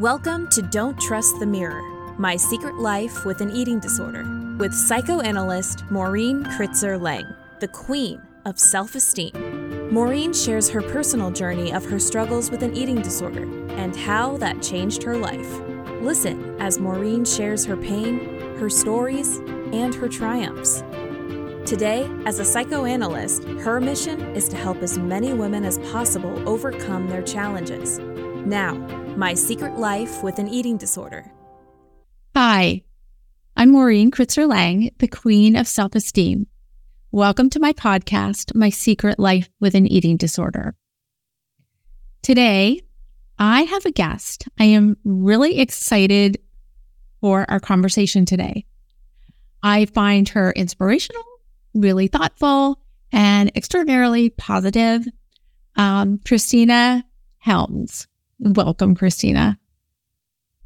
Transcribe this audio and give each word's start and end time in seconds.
Welcome 0.00 0.48
to 0.52 0.62
Don't 0.62 0.98
Trust 0.98 1.40
the 1.40 1.46
Mirror 1.46 1.82
My 2.16 2.34
Secret 2.34 2.76
Life 2.76 3.26
with 3.26 3.42
an 3.42 3.50
Eating 3.50 3.78
Disorder 3.78 4.24
with 4.56 4.72
psychoanalyst 4.72 5.84
Maureen 5.90 6.42
Kritzer 6.42 6.98
Lang, 6.98 7.26
the 7.58 7.68
queen 7.68 8.18
of 8.46 8.58
self 8.58 8.94
esteem. 8.94 9.92
Maureen 9.92 10.32
shares 10.32 10.70
her 10.70 10.80
personal 10.80 11.30
journey 11.30 11.70
of 11.74 11.84
her 11.84 11.98
struggles 11.98 12.50
with 12.50 12.62
an 12.62 12.74
eating 12.74 13.02
disorder 13.02 13.42
and 13.72 13.94
how 13.94 14.38
that 14.38 14.62
changed 14.62 15.02
her 15.02 15.18
life. 15.18 15.60
Listen 16.00 16.58
as 16.58 16.78
Maureen 16.78 17.22
shares 17.22 17.66
her 17.66 17.76
pain, 17.76 18.56
her 18.56 18.70
stories, 18.70 19.36
and 19.74 19.94
her 19.94 20.08
triumphs. 20.08 20.82
Today, 21.66 22.08
as 22.24 22.38
a 22.38 22.44
psychoanalyst, 22.46 23.44
her 23.44 23.82
mission 23.82 24.34
is 24.34 24.48
to 24.48 24.56
help 24.56 24.78
as 24.78 24.96
many 24.96 25.34
women 25.34 25.62
as 25.62 25.76
possible 25.92 26.48
overcome 26.48 27.06
their 27.06 27.22
challenges. 27.22 27.98
Now, 27.98 28.74
my 29.16 29.34
secret 29.34 29.78
life 29.78 30.22
with 30.22 30.38
an 30.38 30.48
eating 30.48 30.76
disorder. 30.76 31.30
Hi, 32.34 32.82
I'm 33.56 33.72
Maureen 33.72 34.10
Kritzer 34.10 34.48
Lang, 34.48 34.90
the 34.98 35.08
queen 35.08 35.56
of 35.56 35.66
self 35.66 35.94
esteem. 35.94 36.46
Welcome 37.10 37.50
to 37.50 37.60
my 37.60 37.72
podcast, 37.72 38.54
My 38.54 38.70
Secret 38.70 39.18
Life 39.18 39.50
with 39.58 39.74
an 39.74 39.86
Eating 39.86 40.16
Disorder. 40.16 40.76
Today, 42.22 42.82
I 43.38 43.62
have 43.62 43.84
a 43.84 43.90
guest. 43.90 44.46
I 44.58 44.64
am 44.64 44.96
really 45.04 45.58
excited 45.58 46.38
for 47.20 47.50
our 47.50 47.58
conversation 47.58 48.26
today. 48.26 48.64
I 49.62 49.86
find 49.86 50.28
her 50.30 50.52
inspirational, 50.52 51.24
really 51.74 52.06
thoughtful, 52.06 52.80
and 53.12 53.50
extraordinarily 53.56 54.30
positive. 54.30 55.04
Um, 55.76 56.20
Christina 56.24 57.04
Helms. 57.38 58.06
Welcome, 58.40 58.94
Christina. 58.94 59.58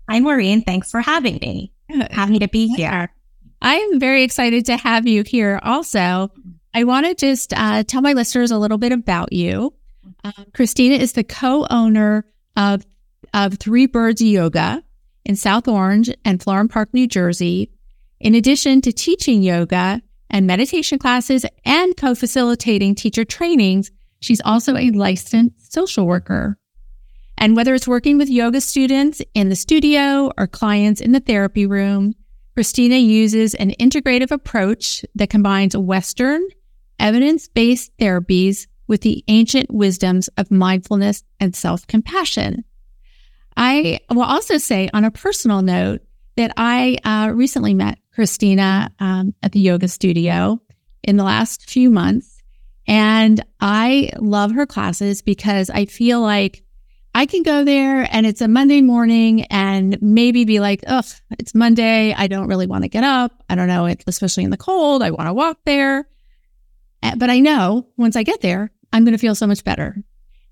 Hi, 0.08 0.20
Maureen. 0.20 0.62
Thanks 0.62 0.90
for 0.90 1.00
having 1.00 1.38
me. 1.42 1.72
Happy 2.10 2.38
to 2.38 2.48
be 2.48 2.68
here. 2.68 3.12
I 3.60 3.74
am 3.74 3.98
very 3.98 4.22
excited 4.22 4.66
to 4.66 4.76
have 4.76 5.08
you 5.08 5.24
here 5.24 5.58
also. 5.62 6.30
I 6.72 6.84
want 6.84 7.06
to 7.06 7.14
just 7.14 7.52
uh, 7.56 7.82
tell 7.82 8.00
my 8.00 8.12
listeners 8.12 8.52
a 8.52 8.58
little 8.58 8.78
bit 8.78 8.92
about 8.92 9.32
you. 9.32 9.74
Uh, 10.22 10.32
Christina 10.54 10.94
is 10.96 11.12
the 11.12 11.24
co 11.24 11.66
owner 11.68 12.24
of, 12.56 12.86
of 13.32 13.54
Three 13.54 13.86
Birds 13.86 14.20
Yoga 14.20 14.84
in 15.24 15.34
South 15.34 15.66
Orange 15.66 16.10
and 16.24 16.40
Florham 16.40 16.68
Park, 16.70 16.90
New 16.92 17.08
Jersey. 17.08 17.70
In 18.20 18.36
addition 18.36 18.82
to 18.82 18.92
teaching 18.92 19.42
yoga 19.42 20.00
and 20.30 20.46
meditation 20.46 20.98
classes 20.98 21.44
and 21.64 21.96
co 21.96 22.14
facilitating 22.14 22.94
teacher 22.94 23.24
trainings, 23.24 23.90
she's 24.20 24.40
also 24.44 24.76
a 24.76 24.90
licensed 24.90 25.72
social 25.72 26.06
worker. 26.06 26.56
And 27.38 27.56
whether 27.56 27.74
it's 27.74 27.88
working 27.88 28.18
with 28.18 28.28
yoga 28.28 28.60
students 28.60 29.20
in 29.34 29.48
the 29.48 29.56
studio 29.56 30.30
or 30.38 30.46
clients 30.46 31.00
in 31.00 31.12
the 31.12 31.20
therapy 31.20 31.66
room, 31.66 32.14
Christina 32.54 32.96
uses 32.96 33.54
an 33.54 33.72
integrative 33.80 34.30
approach 34.30 35.04
that 35.14 35.30
combines 35.30 35.76
Western 35.76 36.46
evidence 37.00 37.48
based 37.48 37.90
therapies 37.98 38.66
with 38.86 39.00
the 39.00 39.24
ancient 39.28 39.72
wisdoms 39.72 40.28
of 40.36 40.50
mindfulness 40.50 41.24
and 41.40 41.54
self 41.54 41.86
compassion. 41.86 42.64
I 43.56 44.00
will 44.10 44.22
also 44.22 44.58
say, 44.58 44.88
on 44.92 45.04
a 45.04 45.10
personal 45.10 45.62
note, 45.62 46.02
that 46.36 46.52
I 46.56 46.98
uh, 47.04 47.30
recently 47.32 47.74
met 47.74 47.98
Christina 48.12 48.90
um, 48.98 49.34
at 49.42 49.52
the 49.52 49.60
yoga 49.60 49.88
studio 49.88 50.60
in 51.02 51.16
the 51.16 51.24
last 51.24 51.68
few 51.70 51.90
months. 51.90 52.42
And 52.86 53.42
I 53.60 54.10
love 54.18 54.52
her 54.52 54.66
classes 54.66 55.22
because 55.22 55.70
I 55.70 55.86
feel 55.86 56.20
like 56.20 56.63
I 57.14 57.26
can 57.26 57.44
go 57.44 57.64
there 57.64 58.08
and 58.10 58.26
it's 58.26 58.40
a 58.40 58.48
Monday 58.48 58.80
morning 58.80 59.42
and 59.44 59.96
maybe 60.02 60.44
be 60.44 60.58
like, 60.58 60.82
ugh, 60.86 61.04
it's 61.38 61.54
Monday. 61.54 62.12
I 62.12 62.26
don't 62.26 62.48
really 62.48 62.66
want 62.66 62.82
to 62.82 62.88
get 62.88 63.04
up. 63.04 63.44
I 63.48 63.54
don't 63.54 63.68
know, 63.68 63.86
especially 64.06 64.42
in 64.42 64.50
the 64.50 64.56
cold. 64.56 65.02
I 65.02 65.12
want 65.12 65.28
to 65.28 65.32
walk 65.32 65.58
there. 65.64 66.08
Eh, 67.04 67.14
but 67.16 67.30
I 67.30 67.38
know 67.38 67.86
once 67.96 68.16
I 68.16 68.24
get 68.24 68.40
there, 68.40 68.72
I'm 68.92 69.04
going 69.04 69.12
to 69.12 69.18
feel 69.18 69.36
so 69.36 69.46
much 69.46 69.62
better. 69.62 69.96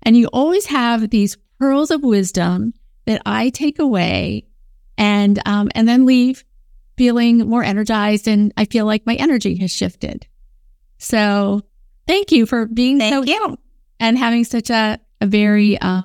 And 0.03 0.15
you 0.15 0.27
always 0.27 0.65
have 0.67 1.09
these 1.09 1.37
pearls 1.59 1.91
of 1.91 2.01
wisdom 2.01 2.73
that 3.05 3.21
I 3.25 3.49
take 3.49 3.79
away 3.79 4.47
and 4.97 5.41
um, 5.45 5.69
and 5.75 5.87
then 5.87 6.05
leave 6.05 6.45
feeling 6.95 7.39
more 7.49 7.63
energized 7.63 8.27
and 8.27 8.53
I 8.55 8.65
feel 8.65 8.85
like 8.85 9.05
my 9.05 9.15
energy 9.15 9.57
has 9.57 9.71
shifted. 9.71 10.27
So 10.97 11.61
thank 12.07 12.31
you 12.31 12.45
for 12.45 12.67
being 12.67 12.99
thank 12.99 13.13
so 13.13 13.23
you 13.23 13.57
and 13.99 14.17
having 14.17 14.43
such 14.43 14.69
a, 14.69 14.99
a 15.19 15.25
very 15.25 15.77
uh, 15.79 16.03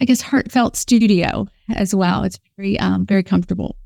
I 0.00 0.04
guess, 0.04 0.20
heartfelt 0.20 0.76
studio 0.76 1.46
as 1.74 1.94
well. 1.94 2.24
It's 2.24 2.38
very, 2.56 2.78
um, 2.78 3.06
very 3.06 3.22
comfortable. 3.22 3.76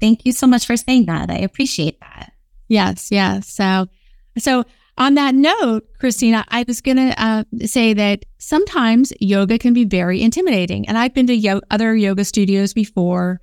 Thank 0.00 0.26
you 0.26 0.32
so 0.32 0.46
much 0.46 0.66
for 0.66 0.76
saying 0.76 1.06
that. 1.06 1.30
I 1.30 1.36
appreciate 1.36 2.00
that. 2.00 2.32
Yes, 2.68 3.10
yes. 3.10 3.48
So, 3.48 3.86
so 4.38 4.64
on 4.98 5.14
that 5.14 5.34
note, 5.34 5.86
Christina, 5.98 6.44
I 6.48 6.64
was 6.66 6.80
going 6.80 6.96
to 6.96 7.14
uh, 7.22 7.44
say 7.64 7.92
that 7.94 8.24
sometimes 8.38 9.12
yoga 9.20 9.58
can 9.58 9.74
be 9.74 9.84
very 9.84 10.22
intimidating, 10.22 10.88
and 10.88 10.98
I've 10.98 11.14
been 11.14 11.26
to 11.28 11.34
yo- 11.34 11.60
other 11.70 11.94
yoga 11.94 12.24
studios 12.24 12.72
before 12.74 13.40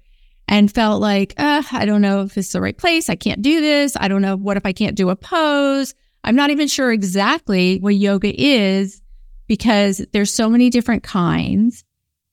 and 0.47 0.72
felt 0.72 1.00
like, 1.00 1.34
uh, 1.38 1.64
I 1.72 1.86
don't 1.86 2.02
know 2.02 2.24
if 2.24 2.38
it's 2.38 2.52
the 2.52 2.62
right 2.62 2.78
place. 2.78 3.09
I 3.09 3.16
can't 3.16 3.41
do 3.41 3.62
this. 3.62 3.96
I 4.00 4.08
don't 4.08 4.22
know. 4.22 4.36
What 4.36 4.58
if 4.58 4.66
I 4.66 4.74
can't 4.74 4.96
do 4.96 5.09
a 5.09 5.16
pose? 5.16 5.94
I'm 6.24 6.36
not 6.36 6.50
even 6.50 6.68
sure 6.68 6.91
exactly 6.91 7.78
what 7.80 7.96
yoga 7.96 8.34
is 8.36 9.02
because 9.47 10.06
there's 10.12 10.34
so 10.34 10.50
many 10.50 10.70
different 10.70 11.03
kinds. 11.03 11.84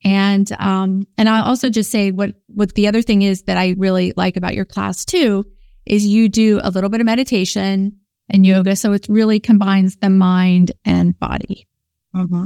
And 0.05 0.51
um, 0.59 1.07
and 1.19 1.29
I'll 1.29 1.45
also 1.45 1.71
just 1.71 1.91
say 1.91 2.11
what 2.12 2.34
what 2.47 2.75
the 2.75 2.87
other 2.87 3.03
thing 3.03 3.23
is 3.23 3.43
that 3.43 3.57
I 3.57 3.75
really 3.79 4.12
like 4.17 4.37
about 4.37 4.55
your 4.55 4.65
class 4.65 5.05
too 5.05 5.47
is 5.84 6.07
you 6.07 6.29
do 6.29 6.61
a 6.62 6.71
little 6.71 6.91
bit 6.91 7.01
of 7.01 7.07
meditation 7.07 7.99
and 8.29 8.45
yoga, 8.45 8.77
so 8.77 8.93
it 8.93 9.07
really 9.09 9.41
combines 9.41 9.97
the 9.97 10.11
mind 10.11 10.73
and 10.84 11.19
body. 11.19 11.67
Mm-hmm. 12.15 12.45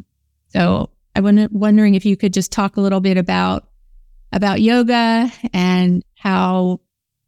So 0.49 0.91
I 1.17 1.21
was 1.21 1.49
wondering 1.51 1.95
if 1.95 2.05
you 2.05 2.17
could 2.17 2.33
just 2.33 2.53
talk 2.53 2.77
a 2.77 2.81
little 2.81 3.01
bit 3.01 3.17
about 3.17 3.69
about 4.33 4.61
yoga 4.61 5.31
and 5.53 6.05
how 6.17 6.81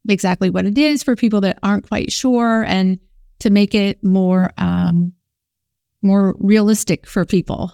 exactly 0.09 0.51
what 0.51 0.67
it 0.67 0.79
is 0.79 1.03
for 1.03 1.17
people 1.17 1.41
that 1.43 1.59
aren't 1.63 1.89
quite 1.89 2.13
sure, 2.13 2.63
and 2.63 2.99
to 3.41 3.51
make 3.51 3.75
it 3.75 4.03
more 4.05 4.53
um, 4.59 5.13
more 6.03 6.37
realistic 6.39 7.07
for 7.07 7.25
people. 7.25 7.73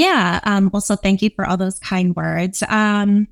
Yeah. 0.00 0.40
Um, 0.44 0.70
well, 0.72 0.80
so 0.80 0.96
thank 0.96 1.20
you 1.20 1.28
for 1.28 1.44
all 1.44 1.58
those 1.58 1.78
kind 1.78 2.16
words. 2.16 2.62
Um, 2.66 3.28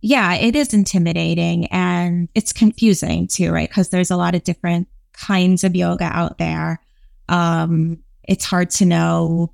yeah, 0.00 0.34
it 0.34 0.56
is 0.56 0.74
intimidating 0.74 1.66
and 1.66 2.28
it's 2.34 2.52
confusing 2.52 3.28
too, 3.28 3.52
right? 3.52 3.68
Because 3.68 3.90
there's 3.90 4.10
a 4.10 4.16
lot 4.16 4.34
of 4.34 4.42
different 4.42 4.88
kinds 5.12 5.62
of 5.62 5.76
yoga 5.76 6.06
out 6.06 6.38
there. 6.38 6.80
Um, 7.28 8.02
it's 8.24 8.44
hard 8.44 8.70
to 8.70 8.84
know 8.84 9.52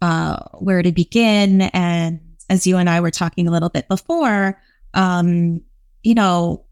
uh, 0.00 0.38
where 0.54 0.82
to 0.82 0.92
begin. 0.92 1.60
And 1.60 2.20
as 2.48 2.66
you 2.66 2.78
and 2.78 2.88
I 2.88 3.02
were 3.02 3.10
talking 3.10 3.46
a 3.46 3.50
little 3.50 3.68
bit 3.68 3.86
before, 3.86 4.58
um, 4.94 5.60
you 6.02 6.14
know, 6.14 6.64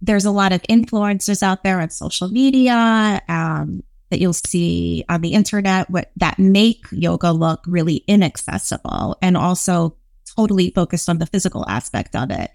there's 0.00 0.24
a 0.24 0.30
lot 0.30 0.52
of 0.52 0.62
influencers 0.62 1.42
out 1.42 1.64
there 1.64 1.82
on 1.82 1.90
social 1.90 2.28
media. 2.28 3.20
Um, 3.28 3.82
that 4.10 4.20
you'll 4.20 4.32
see 4.32 5.04
on 5.08 5.20
the 5.20 5.32
internet 5.32 5.90
what 5.90 6.10
that 6.16 6.38
make 6.38 6.86
yoga 6.90 7.32
look 7.32 7.62
really 7.66 8.04
inaccessible 8.06 9.16
and 9.20 9.36
also 9.36 9.96
totally 10.36 10.70
focused 10.70 11.08
on 11.08 11.18
the 11.18 11.26
physical 11.26 11.68
aspect 11.68 12.16
of 12.16 12.30
it. 12.30 12.50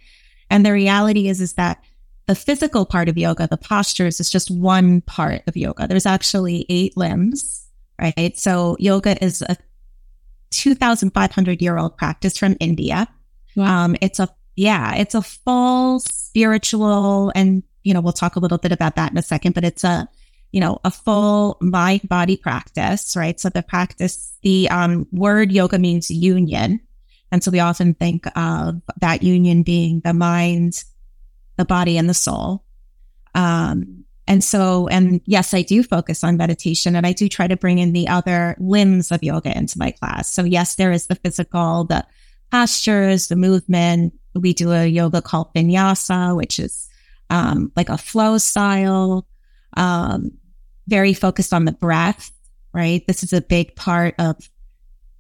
And 0.50 0.66
the 0.66 0.74
reality 0.74 1.28
is 1.28 1.42
is 1.42 1.54
that 1.54 1.84
the 2.26 2.36
physical 2.36 2.86
part 2.86 3.10
of 3.10 3.18
yoga, 3.18 3.48
the 3.48 3.58
postures 3.58 4.20
is 4.20 4.32
just 4.32 4.50
one 4.50 5.02
part 5.02 5.42
of 5.48 5.58
yoga. 5.58 5.88
There's 5.88 6.06
actually 6.06 6.66
eight 6.70 6.96
limbs, 6.96 7.68
right? 8.00 8.38
So 8.38 8.78
yoga 8.80 9.22
is 9.24 9.42
a 9.42 9.58
2,500 10.52 11.62
year 11.62 11.78
old 11.78 11.98
practice 11.98 12.38
from 12.38 12.56
India. 12.60 13.08
Wow. 13.56 13.86
Um, 13.86 13.96
it's 14.02 14.20
a, 14.20 14.30
yeah, 14.56 14.96
it's 14.96 15.16
a 15.16 15.22
full 15.22 16.00
spiritual 16.00 17.32
and, 17.36 17.64
you 17.84 17.94
know, 17.94 18.02
we'll 18.02 18.14
talk 18.14 18.36
a 18.36 18.40
little 18.40 18.58
bit 18.58 18.72
about 18.72 18.96
that 18.96 19.12
in 19.12 19.18
a 19.18 19.22
second, 19.22 19.54
but 19.54 19.66
it's 19.66 19.84
a, 19.84 20.08
you 20.54 20.60
know, 20.60 20.80
a 20.86 20.92
full 20.92 21.58
mind 21.60 22.08
body 22.08 22.38
practice, 22.38 23.16
right? 23.18 23.40
So 23.40 23.50
the 23.50 23.64
practice, 23.64 24.38
the 24.44 24.70
um, 24.70 25.08
word 25.12 25.52
yoga 25.52 25.80
means 25.80 26.12
union. 26.12 26.80
And 27.32 27.44
so 27.44 27.50
we 27.50 27.60
often 27.60 27.96
think 27.96 28.28
of 28.38 28.80
that 29.02 29.24
union 29.24 29.64
being 29.64 30.02
the 30.02 30.14
mind, 30.14 30.84
the 31.58 31.66
body, 31.66 31.98
and 31.98 32.08
the 32.08 32.14
soul. 32.14 32.64
Um, 33.34 34.06
and 34.28 34.44
so, 34.44 34.88
and 34.90 35.22
yes, 35.26 35.56
I 35.56 35.64
do 35.64 35.82
focus 35.82 36.24
on 36.24 36.38
meditation 36.38 36.96
and 36.96 37.08
I 37.08 37.14
do 37.14 37.28
try 37.28 37.48
to 37.48 37.58
bring 37.58 37.80
in 37.80 37.92
the 37.92 38.08
other 38.08 38.56
limbs 38.60 39.12
of 39.12 39.24
yoga 39.24 39.58
into 39.58 39.80
my 39.80 39.90
class. 39.90 40.32
So, 40.32 40.44
yes, 40.44 40.76
there 40.76 40.92
is 40.92 41.08
the 41.08 41.16
physical, 41.16 41.86
the 41.86 42.06
postures, 42.52 43.28
the 43.28 43.36
movement. 43.36 44.14
We 44.36 44.54
do 44.54 44.72
a 44.72 44.86
yoga 44.86 45.24
called 45.24 45.52
vinyasa, 45.56 46.36
which 46.36 46.60
is 46.60 46.88
um, 47.32 47.72
like 47.76 47.90
a 47.90 47.98
flow 47.98 48.38
style. 48.38 49.28
Um, 49.76 50.32
very 50.88 51.14
focused 51.14 51.54
on 51.54 51.66
the 51.66 51.72
breath, 51.72 52.32
right? 52.74 53.06
This 53.08 53.24
is 53.24 53.34
a 53.34 53.42
big 53.42 53.76
part 53.76 54.16
of, 54.20 54.50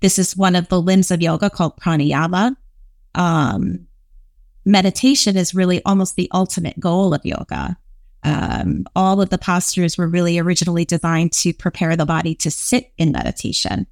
this 0.01 0.19
is 0.19 0.35
one 0.35 0.55
of 0.55 0.67
the 0.69 0.81
limbs 0.81 1.11
of 1.11 1.21
yoga 1.21 1.49
called 1.49 1.77
pranayama. 1.77 2.55
um, 3.15 3.87
meditation 4.65 5.37
is 5.37 5.53
really 5.53 5.83
almost 5.85 6.15
the 6.15 6.29
ultimate 6.33 6.79
goal 6.79 7.13
of 7.13 7.25
yoga. 7.25 7.77
Um, 8.23 8.85
all 8.95 9.21
of 9.21 9.29
the 9.29 9.37
postures 9.37 9.97
were 9.97 10.07
really 10.07 10.39
originally 10.39 10.85
designed 10.85 11.33
to 11.33 11.53
prepare 11.53 11.95
the 11.95 12.05
body 12.05 12.35
to 12.35 12.49
sit 12.49 12.93
in 12.97 13.11
meditation. 13.11 13.85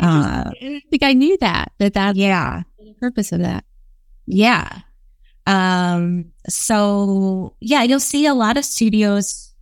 Uh, 0.00 0.50
I 0.50 0.82
think 0.90 1.02
I 1.02 1.12
knew 1.12 1.36
that, 1.38 1.72
that 1.78 1.94
that's 1.94 2.18
yeah. 2.18 2.62
the 2.78 2.94
purpose 2.94 3.32
of 3.32 3.40
that. 3.40 3.64
Yeah. 4.26 4.80
Um, 5.46 6.32
so 6.48 7.54
yeah, 7.60 7.82
you'll 7.82 8.00
see 8.00 8.26
a 8.26 8.34
lot 8.34 8.56
of 8.56 8.64
studios, 8.64 9.52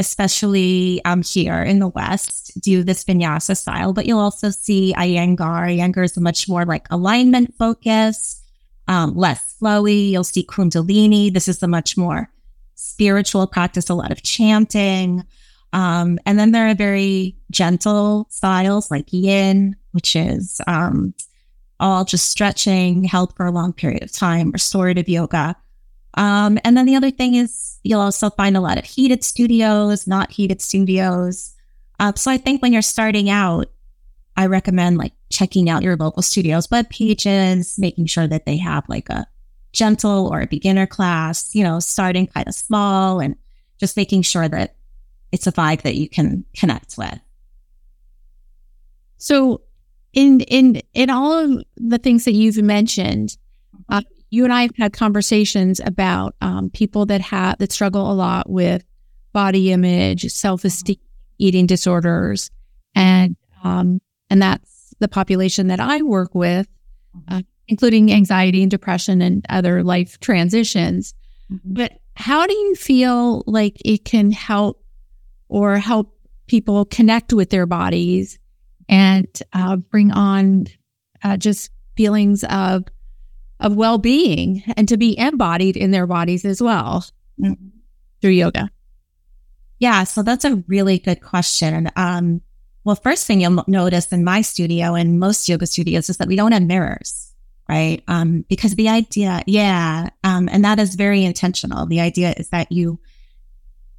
especially 0.00 1.00
um 1.04 1.22
here 1.22 1.62
in 1.62 1.78
the 1.78 1.88
West, 1.88 2.58
do 2.60 2.82
this 2.82 3.04
vinyasa 3.04 3.56
style, 3.56 3.92
but 3.92 4.06
you'll 4.06 4.18
also 4.18 4.50
see 4.50 4.94
Iyengar. 4.96 5.68
Iyengar 5.70 6.04
is 6.04 6.18
much 6.18 6.48
more 6.48 6.64
like 6.64 6.86
alignment 6.90 7.54
focus, 7.56 8.42
um, 8.88 9.14
less 9.14 9.54
flowy. 9.60 10.10
You'll 10.10 10.24
see 10.24 10.44
Kundalini. 10.44 11.32
This 11.32 11.46
is 11.46 11.62
a 11.62 11.68
much 11.68 11.96
more 11.96 12.28
spiritual 12.74 13.46
practice, 13.46 13.90
a 13.90 13.94
lot 13.94 14.10
of 14.10 14.22
chanting. 14.22 15.22
Um, 15.72 16.18
and 16.26 16.38
then 16.38 16.50
there 16.52 16.68
are 16.68 16.74
very 16.74 17.36
gentle 17.50 18.26
styles 18.30 18.90
like 18.90 19.12
yin, 19.12 19.76
which 19.92 20.16
is 20.16 20.60
um, 20.66 21.14
all 21.78 22.04
just 22.04 22.28
stretching, 22.28 23.04
held 23.04 23.36
for 23.36 23.46
a 23.46 23.52
long 23.52 23.72
period 23.72 24.02
of 24.02 24.12
time, 24.12 24.50
restorative 24.50 25.08
yoga. 25.08 25.54
Um, 26.14 26.58
and 26.64 26.76
then 26.76 26.86
the 26.86 26.96
other 26.96 27.10
thing 27.10 27.34
is 27.34 27.78
you'll 27.82 28.00
also 28.00 28.30
find 28.30 28.56
a 28.56 28.60
lot 28.60 28.78
of 28.78 28.84
heated 28.84 29.24
studios, 29.24 30.06
not 30.06 30.32
heated 30.32 30.60
studios. 30.60 31.54
Uh, 31.98 32.12
so 32.14 32.30
I 32.30 32.36
think 32.36 32.62
when 32.62 32.72
you're 32.72 32.82
starting 32.82 33.30
out, 33.30 33.70
I 34.36 34.46
recommend 34.46 34.98
like 34.98 35.12
checking 35.28 35.68
out 35.68 35.82
your 35.82 35.96
local 35.96 36.22
studios 36.22 36.70
web 36.70 36.88
pages, 36.88 37.78
making 37.78 38.06
sure 38.06 38.26
that 38.26 38.46
they 38.46 38.56
have 38.56 38.88
like 38.88 39.08
a 39.08 39.26
gentle 39.72 40.28
or 40.32 40.40
a 40.40 40.46
beginner 40.46 40.86
class, 40.86 41.54
you 41.54 41.62
know, 41.62 41.78
starting 41.78 42.26
kind 42.26 42.48
of 42.48 42.54
small 42.54 43.20
and 43.20 43.36
just 43.78 43.96
making 43.96 44.22
sure 44.22 44.48
that 44.48 44.76
it's 45.32 45.46
a 45.46 45.52
vibe 45.52 45.82
that 45.82 45.94
you 45.94 46.08
can 46.08 46.44
connect 46.56 46.96
with. 46.98 47.20
So 49.18 49.62
in 50.12 50.40
in 50.40 50.82
in 50.94 51.10
all 51.10 51.32
of 51.32 51.64
the 51.76 51.98
things 51.98 52.24
that 52.24 52.32
you've 52.32 52.56
mentioned, 52.56 53.36
you 54.30 54.44
and 54.44 54.52
I 54.52 54.62
have 54.62 54.76
had 54.76 54.92
conversations 54.92 55.80
about 55.84 56.34
um, 56.40 56.70
people 56.70 57.06
that 57.06 57.20
have 57.20 57.58
that 57.58 57.72
struggle 57.72 58.10
a 58.10 58.14
lot 58.14 58.48
with 58.48 58.84
body 59.32 59.72
image, 59.72 60.30
self 60.30 60.64
esteem, 60.64 60.96
eating 61.38 61.66
disorders, 61.66 62.50
and 62.94 63.36
um, 63.62 64.00
and 64.30 64.40
that's 64.40 64.94
the 65.00 65.08
population 65.08 65.66
that 65.68 65.80
I 65.80 66.02
work 66.02 66.34
with, 66.34 66.68
uh, 67.28 67.42
including 67.68 68.12
anxiety 68.12 68.62
and 68.62 68.70
depression 68.70 69.20
and 69.20 69.44
other 69.48 69.82
life 69.82 70.20
transitions. 70.20 71.14
Mm-hmm. 71.52 71.74
But 71.74 71.92
how 72.14 72.46
do 72.46 72.54
you 72.54 72.74
feel 72.76 73.42
like 73.46 73.76
it 73.84 74.04
can 74.04 74.30
help 74.30 74.82
or 75.48 75.78
help 75.78 76.16
people 76.46 76.84
connect 76.84 77.32
with 77.32 77.50
their 77.50 77.66
bodies 77.66 78.38
and 78.88 79.26
uh, 79.52 79.76
bring 79.76 80.12
on 80.12 80.66
uh, 81.22 81.36
just 81.36 81.70
feelings 81.96 82.44
of 82.44 82.84
of 83.60 83.76
well 83.76 83.98
being 83.98 84.62
and 84.76 84.88
to 84.88 84.96
be 84.96 85.18
embodied 85.18 85.76
in 85.76 85.90
their 85.90 86.06
bodies 86.06 86.44
as 86.44 86.62
well 86.62 87.04
mm-hmm. 87.40 87.68
through 88.20 88.30
yoga. 88.30 88.70
Yeah, 89.78 90.04
so 90.04 90.22
that's 90.22 90.44
a 90.44 90.62
really 90.68 90.98
good 90.98 91.22
question. 91.22 91.90
Um, 91.96 92.42
well, 92.84 92.96
first 92.96 93.26
thing 93.26 93.40
you'll 93.40 93.64
notice 93.66 94.12
in 94.12 94.24
my 94.24 94.42
studio 94.42 94.94
and 94.94 95.18
most 95.18 95.48
yoga 95.48 95.66
studios 95.66 96.08
is 96.08 96.18
that 96.18 96.28
we 96.28 96.36
don't 96.36 96.52
have 96.52 96.62
mirrors, 96.62 97.34
right? 97.68 98.02
Um, 98.08 98.44
because 98.48 98.74
the 98.74 98.88
idea, 98.88 99.42
yeah, 99.46 100.08
um, 100.24 100.48
and 100.50 100.64
that 100.64 100.78
is 100.78 100.94
very 100.94 101.24
intentional. 101.24 101.86
The 101.86 102.00
idea 102.00 102.34
is 102.36 102.48
that 102.50 102.72
you 102.72 103.00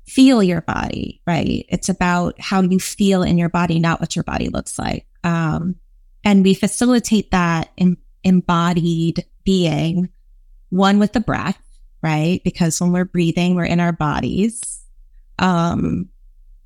feel 0.05 0.43
your 0.43 0.61
body, 0.61 1.21
right? 1.25 1.65
It's 1.69 1.89
about 1.89 2.39
how 2.39 2.61
you 2.61 2.79
feel 2.79 3.23
in 3.23 3.37
your 3.37 3.49
body, 3.49 3.79
not 3.79 3.99
what 3.99 4.15
your 4.15 4.23
body 4.23 4.49
looks 4.49 4.77
like. 4.77 5.05
Um, 5.23 5.75
and 6.23 6.43
we 6.43 6.53
facilitate 6.53 7.31
that 7.31 7.69
in, 7.77 7.97
embodied 8.23 9.25
being, 9.43 10.09
one 10.69 10.99
with 10.99 11.13
the 11.13 11.19
breath, 11.19 11.61
right? 12.01 12.41
Because 12.43 12.79
when 12.79 12.91
we're 12.91 13.05
breathing, 13.05 13.55
we're 13.55 13.65
in 13.65 13.79
our 13.79 13.91
bodies. 13.91 14.83
Um, 15.39 16.09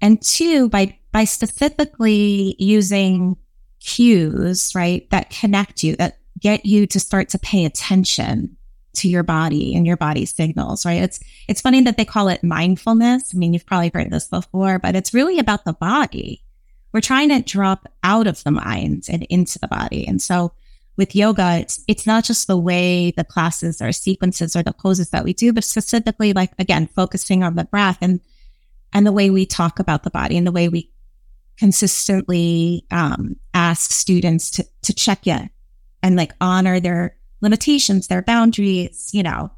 and 0.01 0.21
two, 0.21 0.69
by, 0.69 0.97
by 1.11 1.23
specifically 1.25 2.55
using 2.59 3.37
cues, 3.79 4.73
right, 4.75 5.09
that 5.11 5.29
connect 5.29 5.83
you, 5.83 5.95
that 5.95 6.17
get 6.39 6.65
you 6.65 6.85
to 6.87 6.99
start 6.99 7.29
to 7.29 7.39
pay 7.39 7.65
attention 7.65 8.57
to 8.95 9.09
your 9.09 9.23
body 9.23 9.75
and 9.75 9.85
your 9.85 9.97
body 9.97 10.25
signals, 10.25 10.85
right? 10.85 11.01
It's 11.01 11.19
it's 11.47 11.61
funny 11.61 11.81
that 11.81 11.97
they 11.97 12.05
call 12.05 12.29
it 12.29 12.43
mindfulness. 12.43 13.33
I 13.33 13.37
mean, 13.37 13.53
you've 13.53 13.65
probably 13.65 13.91
heard 13.93 14.09
this 14.09 14.27
before, 14.27 14.79
but 14.79 14.95
it's 14.95 15.13
really 15.13 15.37
about 15.39 15.65
the 15.65 15.73
body. 15.73 16.41
We're 16.91 17.01
trying 17.01 17.29
to 17.29 17.41
drop 17.41 17.87
out 18.03 18.25
of 18.25 18.43
the 18.43 18.51
mind 18.51 19.07
and 19.09 19.23
into 19.23 19.59
the 19.59 19.67
body. 19.67 20.07
And 20.07 20.21
so 20.21 20.53
with 20.97 21.15
yoga, 21.15 21.57
it's 21.59 21.83
it's 21.87 22.07
not 22.07 22.23
just 22.23 22.47
the 22.47 22.57
way 22.57 23.11
the 23.11 23.23
classes 23.23 23.81
or 23.81 23.91
sequences 23.91 24.55
or 24.55 24.63
the 24.63 24.73
poses 24.73 25.09
that 25.09 25.23
we 25.23 25.33
do, 25.33 25.51
but 25.51 25.63
specifically 25.63 26.33
like 26.33 26.51
again, 26.59 26.87
focusing 26.87 27.43
on 27.43 27.55
the 27.55 27.65
breath 27.65 27.97
and 28.01 28.21
and 28.93 29.05
the 29.05 29.11
way 29.11 29.29
we 29.29 29.45
talk 29.45 29.79
about 29.79 30.03
the 30.03 30.09
body 30.09 30.37
and 30.37 30.47
the 30.47 30.51
way 30.51 30.69
we 30.69 30.89
consistently 31.57 32.85
um, 32.91 33.35
ask 33.53 33.91
students 33.91 34.49
to 34.51 34.65
to 34.83 34.93
check 34.93 35.27
in 35.27 35.49
and 36.01 36.15
like 36.15 36.33
honor 36.39 36.79
their 36.79 37.17
limitations, 37.41 38.07
their 38.07 38.21
boundaries, 38.21 39.09
you 39.13 39.23
know. 39.23 39.51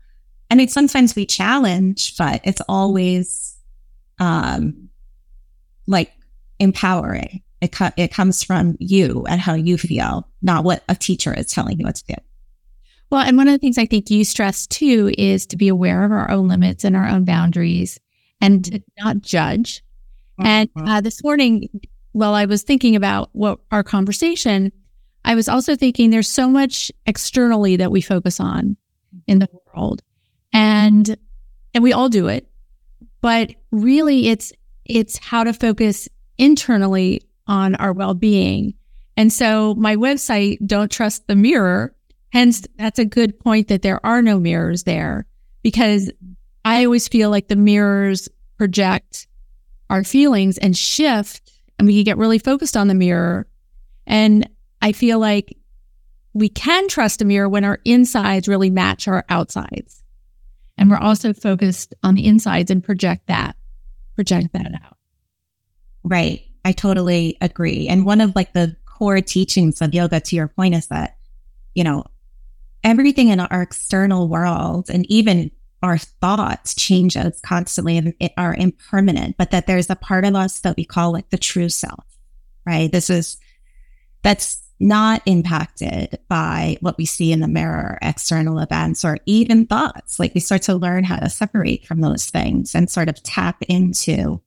I 0.49 0.55
mean, 0.55 0.69
sometimes 0.69 1.15
we 1.15 1.25
challenge, 1.25 2.17
but 2.17 2.41
it's 2.43 2.61
always 2.67 3.57
um 4.19 4.89
like 5.85 6.11
empowering. 6.59 7.43
It, 7.61 7.71
co- 7.71 7.91
it 7.97 8.11
comes 8.11 8.43
from 8.43 8.77
you 8.79 9.25
and 9.27 9.41
how 9.41 9.55
you 9.55 9.77
feel, 9.77 10.27
not 10.41 10.63
what 10.63 10.83
a 10.87 10.95
teacher 10.95 11.33
is 11.33 11.47
telling 11.47 11.79
you 11.79 11.85
what 11.85 11.95
to 11.95 12.03
do. 12.07 12.15
Well, 13.09 13.21
and 13.21 13.37
one 13.37 13.47
of 13.47 13.53
the 13.53 13.57
things 13.57 13.77
I 13.77 13.85
think 13.85 14.09
you 14.09 14.25
stress 14.25 14.67
too 14.67 15.11
is 15.17 15.45
to 15.47 15.57
be 15.57 15.67
aware 15.67 16.03
of 16.03 16.11
our 16.11 16.29
own 16.29 16.47
limits 16.47 16.83
and 16.83 16.95
our 16.95 17.07
own 17.07 17.23
boundaries 17.25 17.99
and 18.41 18.65
to 18.65 18.83
not 18.99 19.21
judge. 19.21 19.83
And 20.39 20.69
uh-huh. 20.75 20.97
uh, 20.97 21.01
this 21.01 21.23
morning, 21.23 21.69
while 22.11 22.33
I 22.33 22.45
was 22.45 22.63
thinking 22.63 22.95
about 22.95 23.29
what 23.31 23.59
our 23.71 23.83
conversation, 23.83 24.71
I 25.25 25.35
was 25.35 25.49
also 25.49 25.75
thinking 25.75 26.09
there's 26.09 26.29
so 26.29 26.49
much 26.49 26.91
externally 27.05 27.77
that 27.77 27.91
we 27.91 28.01
focus 28.01 28.39
on 28.39 28.77
in 29.25 29.39
the 29.39 29.49
world. 29.73 30.01
And 30.53 31.17
and 31.73 31.83
we 31.83 31.93
all 31.93 32.09
do 32.09 32.27
it. 32.27 32.49
But 33.21 33.51
really 33.71 34.27
it's 34.27 34.53
it's 34.85 35.17
how 35.17 35.43
to 35.43 35.53
focus 35.53 36.07
internally 36.37 37.21
on 37.47 37.75
our 37.75 37.93
well-being. 37.93 38.73
And 39.15 39.33
so 39.33 39.73
my 39.75 39.95
website 39.95 40.57
don't 40.65 40.91
trust 40.91 41.27
the 41.27 41.35
mirror. 41.35 41.93
Hence 42.31 42.67
that's 42.77 42.99
a 42.99 43.05
good 43.05 43.39
point 43.39 43.69
that 43.69 43.81
there 43.81 44.05
are 44.05 44.21
no 44.21 44.39
mirrors 44.39 44.83
there 44.83 45.25
because 45.63 46.11
I 46.65 46.83
always 46.83 47.07
feel 47.07 47.29
like 47.29 47.47
the 47.47 47.55
mirrors 47.55 48.29
project 48.57 49.27
our 49.89 50.03
feelings 50.03 50.57
and 50.57 50.75
shift 50.75 51.51
and 51.79 51.87
we 51.87 51.95
can 51.95 52.03
get 52.03 52.17
really 52.17 52.39
focused 52.39 52.75
on 52.75 52.87
the 52.87 52.95
mirror. 52.95 53.47
And 54.05 54.49
I 54.81 54.91
feel 54.91 55.19
like 55.19 55.57
we 56.33 56.49
can 56.49 56.87
trust 56.87 57.21
a 57.21 57.25
mirror 57.25 57.49
when 57.49 57.63
our 57.63 57.79
insides 57.85 58.47
really 58.47 58.69
match 58.69 59.07
our 59.07 59.25
outsides. 59.29 60.03
And 60.77 60.91
we're 60.91 60.97
also 60.97 61.33
focused 61.33 61.95
on 62.03 62.15
the 62.15 62.25
insides 62.25 62.69
and 62.69 62.83
project 62.83 63.27
that, 63.27 63.55
project 64.15 64.53
that 64.53 64.71
out. 64.83 64.97
Right. 66.03 66.46
I 66.67 66.73
totally 66.73 67.37
agree. 67.39 67.87
And 67.87 68.05
one 68.05 68.19
of 68.19 68.35
like 68.35 68.51
the 68.51 68.75
core 68.85 69.21
teachings 69.21 69.81
of 69.81 69.93
yoga, 69.93 70.19
to 70.19 70.35
your 70.35 70.49
point, 70.49 70.75
is 70.75 70.87
that, 70.87 71.15
you 71.73 71.85
know, 71.85 72.03
everything 72.83 73.29
in 73.29 73.39
our 73.39 73.61
external 73.61 74.27
world 74.27 74.89
and 74.89 75.09
even 75.09 75.49
our 75.81 75.97
thoughts 75.97 76.75
changes 76.75 77.39
constantly 77.39 77.97
and 77.97 78.13
are 78.35 78.53
impermanent, 78.53 79.37
but 79.37 79.51
that 79.51 79.65
there's 79.65 79.89
a 79.89 79.95
part 79.95 80.25
of 80.25 80.35
us 80.35 80.59
that 80.59 80.75
we 80.75 80.83
call 80.83 81.13
like 81.13 81.29
the 81.29 81.37
true 81.37 81.69
self, 81.69 82.03
right? 82.65 82.91
This 82.91 83.09
is, 83.09 83.37
that's 84.21 84.61
not 84.77 85.21
impacted 85.25 86.19
by 86.27 86.75
what 86.81 86.97
we 86.97 87.05
see 87.05 87.31
in 87.31 87.39
the 87.39 87.47
mirror, 87.47 87.97
external 88.01 88.59
events, 88.59 89.05
or 89.05 89.19
even 89.25 89.67
thoughts. 89.67 90.19
Like 90.19 90.33
we 90.33 90.41
start 90.41 90.63
to 90.63 90.75
learn 90.75 91.05
how 91.05 91.15
to 91.15 91.29
separate 91.29 91.85
from 91.85 92.01
those 92.01 92.25
things 92.25 92.75
and 92.75 92.89
sort 92.89 93.07
of 93.07 93.23
tap 93.23 93.63
into 93.69 94.41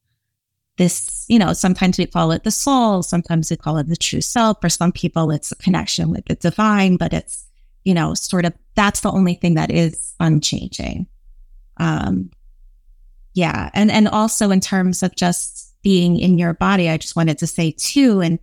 this, 0.81 1.25
you 1.27 1.37
know, 1.37 1.53
sometimes 1.53 1.99
we 1.99 2.07
call 2.07 2.31
it 2.31 2.43
the 2.43 2.49
soul, 2.49 3.03
sometimes 3.03 3.51
we 3.51 3.55
call 3.55 3.77
it 3.77 3.87
the 3.87 3.95
true 3.95 4.19
self. 4.19 4.59
For 4.61 4.67
some 4.69 4.91
people, 4.91 5.29
it's 5.29 5.51
a 5.51 5.55
connection 5.57 6.09
with 6.09 6.25
the 6.25 6.33
divine, 6.33 6.97
but 6.97 7.13
it's, 7.13 7.45
you 7.85 7.93
know, 7.93 8.15
sort 8.15 8.45
of 8.45 8.53
that's 8.73 9.01
the 9.01 9.11
only 9.11 9.35
thing 9.35 9.53
that 9.53 9.69
is 9.69 10.15
unchanging. 10.19 11.05
Um, 11.77 12.31
yeah. 13.35 13.69
And, 13.75 13.91
and 13.91 14.07
also 14.07 14.49
in 14.49 14.59
terms 14.59 15.03
of 15.03 15.15
just 15.15 15.75
being 15.83 16.17
in 16.17 16.39
your 16.39 16.55
body, 16.55 16.89
I 16.89 16.97
just 16.97 17.15
wanted 17.15 17.37
to 17.37 17.47
say 17.47 17.75
too, 17.77 18.19
and 18.19 18.39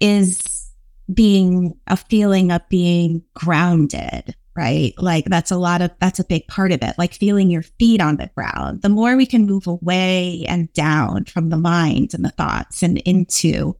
is 0.00 0.70
being 1.14 1.74
a 1.86 1.96
feeling 1.96 2.52
of 2.52 2.60
being 2.68 3.22
grounded, 3.32 4.36
right? 4.58 4.92
Like 4.98 5.26
that's 5.26 5.52
a 5.52 5.56
lot 5.56 5.82
of, 5.82 5.92
that's 6.00 6.18
a 6.18 6.24
big 6.24 6.48
part 6.48 6.72
of 6.72 6.82
it, 6.82 6.96
like 6.98 7.14
feeling 7.14 7.48
your 7.48 7.62
feet 7.62 8.00
on 8.00 8.16
the 8.16 8.28
ground. 8.34 8.82
The 8.82 8.88
more 8.88 9.16
we 9.16 9.24
can 9.24 9.46
move 9.46 9.68
away 9.68 10.44
and 10.48 10.72
down 10.72 11.26
from 11.26 11.50
the 11.50 11.56
mind 11.56 12.12
and 12.12 12.24
the 12.24 12.30
thoughts 12.30 12.82
and 12.82 12.98
into 12.98 13.76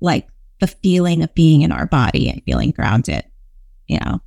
like 0.00 0.26
the 0.58 0.66
feeling 0.66 1.22
of 1.22 1.32
being 1.36 1.62
in 1.62 1.70
our 1.70 1.86
body 1.86 2.28
and 2.28 2.42
feeling 2.42 2.72
grounded, 2.72 3.22
you 3.86 4.00
know? 4.00 4.20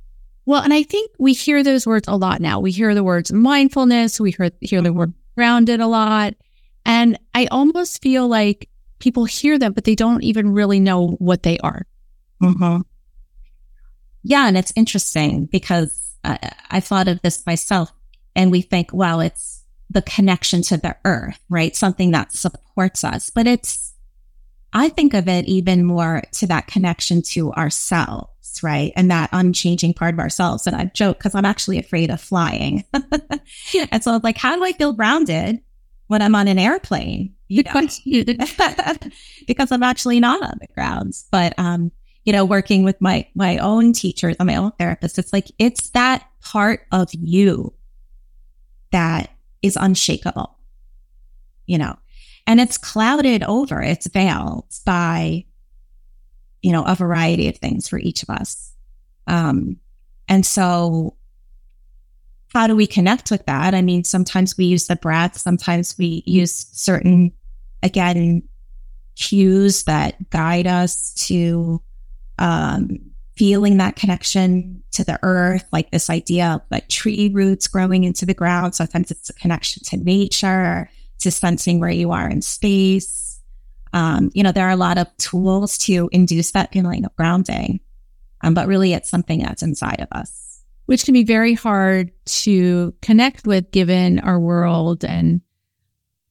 Well, 0.46 0.62
and 0.62 0.72
I 0.72 0.84
think 0.84 1.10
we 1.18 1.34
hear 1.34 1.62
those 1.62 1.86
words 1.86 2.08
a 2.08 2.16
lot 2.16 2.40
now. 2.40 2.60
We 2.60 2.70
hear 2.70 2.94
the 2.94 3.04
words 3.04 3.30
mindfulness, 3.30 4.18
we 4.18 4.30
hear, 4.30 4.50
hear 4.62 4.80
the 4.80 4.94
word 4.94 5.12
grounded 5.36 5.80
a 5.80 5.86
lot. 5.86 6.32
And 6.86 7.18
I 7.34 7.46
almost 7.50 8.00
feel 8.00 8.26
like 8.26 8.70
people 9.00 9.26
hear 9.26 9.58
them, 9.58 9.74
but 9.74 9.84
they 9.84 9.94
don't 9.94 10.24
even 10.24 10.54
really 10.54 10.80
know 10.80 11.08
what 11.18 11.42
they 11.42 11.58
are. 11.58 11.86
Mm-hmm. 12.42 12.80
Yeah. 14.22 14.46
And 14.46 14.56
it's 14.56 14.72
interesting 14.76 15.46
because 15.46 16.16
I, 16.24 16.52
I 16.70 16.80
thought 16.80 17.08
of 17.08 17.22
this 17.22 17.44
myself 17.46 17.92
and 18.36 18.50
we 18.50 18.62
think, 18.62 18.90
well, 18.92 19.20
it's 19.20 19.62
the 19.88 20.02
connection 20.02 20.62
to 20.62 20.76
the 20.76 20.96
earth, 21.04 21.38
right? 21.48 21.74
Something 21.74 22.12
that 22.12 22.32
supports 22.32 23.02
us, 23.02 23.30
but 23.30 23.46
it's, 23.46 23.92
I 24.72 24.88
think 24.88 25.14
of 25.14 25.28
it 25.28 25.46
even 25.46 25.84
more 25.84 26.22
to 26.32 26.46
that 26.46 26.68
connection 26.68 27.22
to 27.22 27.52
ourselves, 27.54 28.60
right? 28.62 28.92
And 28.94 29.10
that 29.10 29.30
unchanging 29.32 29.94
part 29.94 30.14
of 30.14 30.20
ourselves. 30.20 30.66
And 30.66 30.76
I 30.76 30.84
joke 30.86 31.18
because 31.18 31.34
I'm 31.34 31.44
actually 31.44 31.78
afraid 31.78 32.10
of 32.10 32.20
flying. 32.20 32.84
and 33.90 34.04
so 34.04 34.14
I'm 34.14 34.20
like, 34.22 34.38
how 34.38 34.54
do 34.54 34.64
I 34.64 34.72
feel 34.72 34.92
grounded 34.92 35.60
when 36.06 36.22
I'm 36.22 36.36
on 36.36 36.46
an 36.46 36.58
airplane? 36.58 37.34
You 37.48 37.62
know? 37.74 37.88
because 39.48 39.72
I'm 39.72 39.82
actually 39.82 40.20
not 40.20 40.40
on 40.40 40.58
the 40.60 40.68
grounds. 40.72 41.26
But 41.32 41.58
um, 41.58 41.90
you 42.24 42.32
know, 42.32 42.44
working 42.44 42.84
with 42.84 43.00
my 43.00 43.26
my 43.34 43.58
own 43.58 43.92
teachers 43.92 44.36
and 44.38 44.46
my 44.46 44.56
own 44.56 44.72
therapist, 44.72 45.18
it's 45.18 45.32
like 45.32 45.50
it's 45.58 45.90
that 45.90 46.26
part 46.40 46.86
of 46.92 47.08
you 47.12 47.72
that 48.92 49.30
is 49.62 49.76
unshakable, 49.80 50.56
you 51.66 51.78
know, 51.78 51.96
and 52.46 52.60
it's 52.60 52.78
clouded 52.78 53.42
over, 53.42 53.82
it's 53.82 54.06
veiled 54.08 54.66
by, 54.84 55.44
you 56.62 56.72
know, 56.72 56.84
a 56.84 56.94
variety 56.94 57.48
of 57.48 57.56
things 57.56 57.88
for 57.88 57.98
each 57.98 58.22
of 58.22 58.30
us. 58.30 58.74
Um, 59.26 59.76
and 60.28 60.44
so 60.44 61.16
how 62.52 62.66
do 62.66 62.74
we 62.74 62.86
connect 62.86 63.30
with 63.30 63.46
that? 63.46 63.74
I 63.74 63.82
mean, 63.82 64.02
sometimes 64.04 64.56
we 64.58 64.64
use 64.64 64.88
the 64.88 64.96
breath, 64.96 65.38
sometimes 65.38 65.96
we 65.96 66.22
use 66.26 66.66
certain, 66.72 67.32
again, 67.82 68.42
cues 69.14 69.84
that 69.84 70.30
guide 70.30 70.66
us 70.66 71.14
to 71.26 71.80
um, 72.40 72.98
feeling 73.36 73.76
that 73.76 73.96
connection 73.96 74.82
to 74.92 75.04
the 75.04 75.18
earth, 75.22 75.64
like 75.72 75.90
this 75.90 76.10
idea 76.10 76.46
of 76.46 76.62
like 76.70 76.88
tree 76.88 77.30
roots 77.32 77.68
growing 77.68 78.04
into 78.04 78.26
the 78.26 78.34
ground. 78.34 78.74
Sometimes 78.74 79.10
it's 79.10 79.30
a 79.30 79.34
connection 79.34 79.82
to 79.84 79.96
nature, 79.96 80.90
to 81.20 81.30
sensing 81.30 81.78
where 81.78 81.90
you 81.90 82.10
are 82.10 82.28
in 82.28 82.42
space. 82.42 83.40
Um, 83.92 84.30
you 84.34 84.42
know, 84.42 84.52
there 84.52 84.66
are 84.66 84.72
a 84.72 84.76
lot 84.76 84.98
of 84.98 85.06
tools 85.18 85.78
to 85.78 86.08
induce 86.12 86.50
that 86.52 86.72
feeling 86.72 87.04
of 87.04 87.14
grounding, 87.16 87.80
um, 88.40 88.54
but 88.54 88.68
really 88.68 88.92
it's 88.92 89.10
something 89.10 89.40
that's 89.40 89.62
inside 89.62 90.00
of 90.00 90.08
us. 90.12 90.62
Which 90.86 91.04
can 91.04 91.14
be 91.14 91.24
very 91.24 91.54
hard 91.54 92.10
to 92.26 92.94
connect 93.00 93.46
with 93.46 93.70
given 93.70 94.18
our 94.18 94.40
world 94.40 95.04
and 95.04 95.40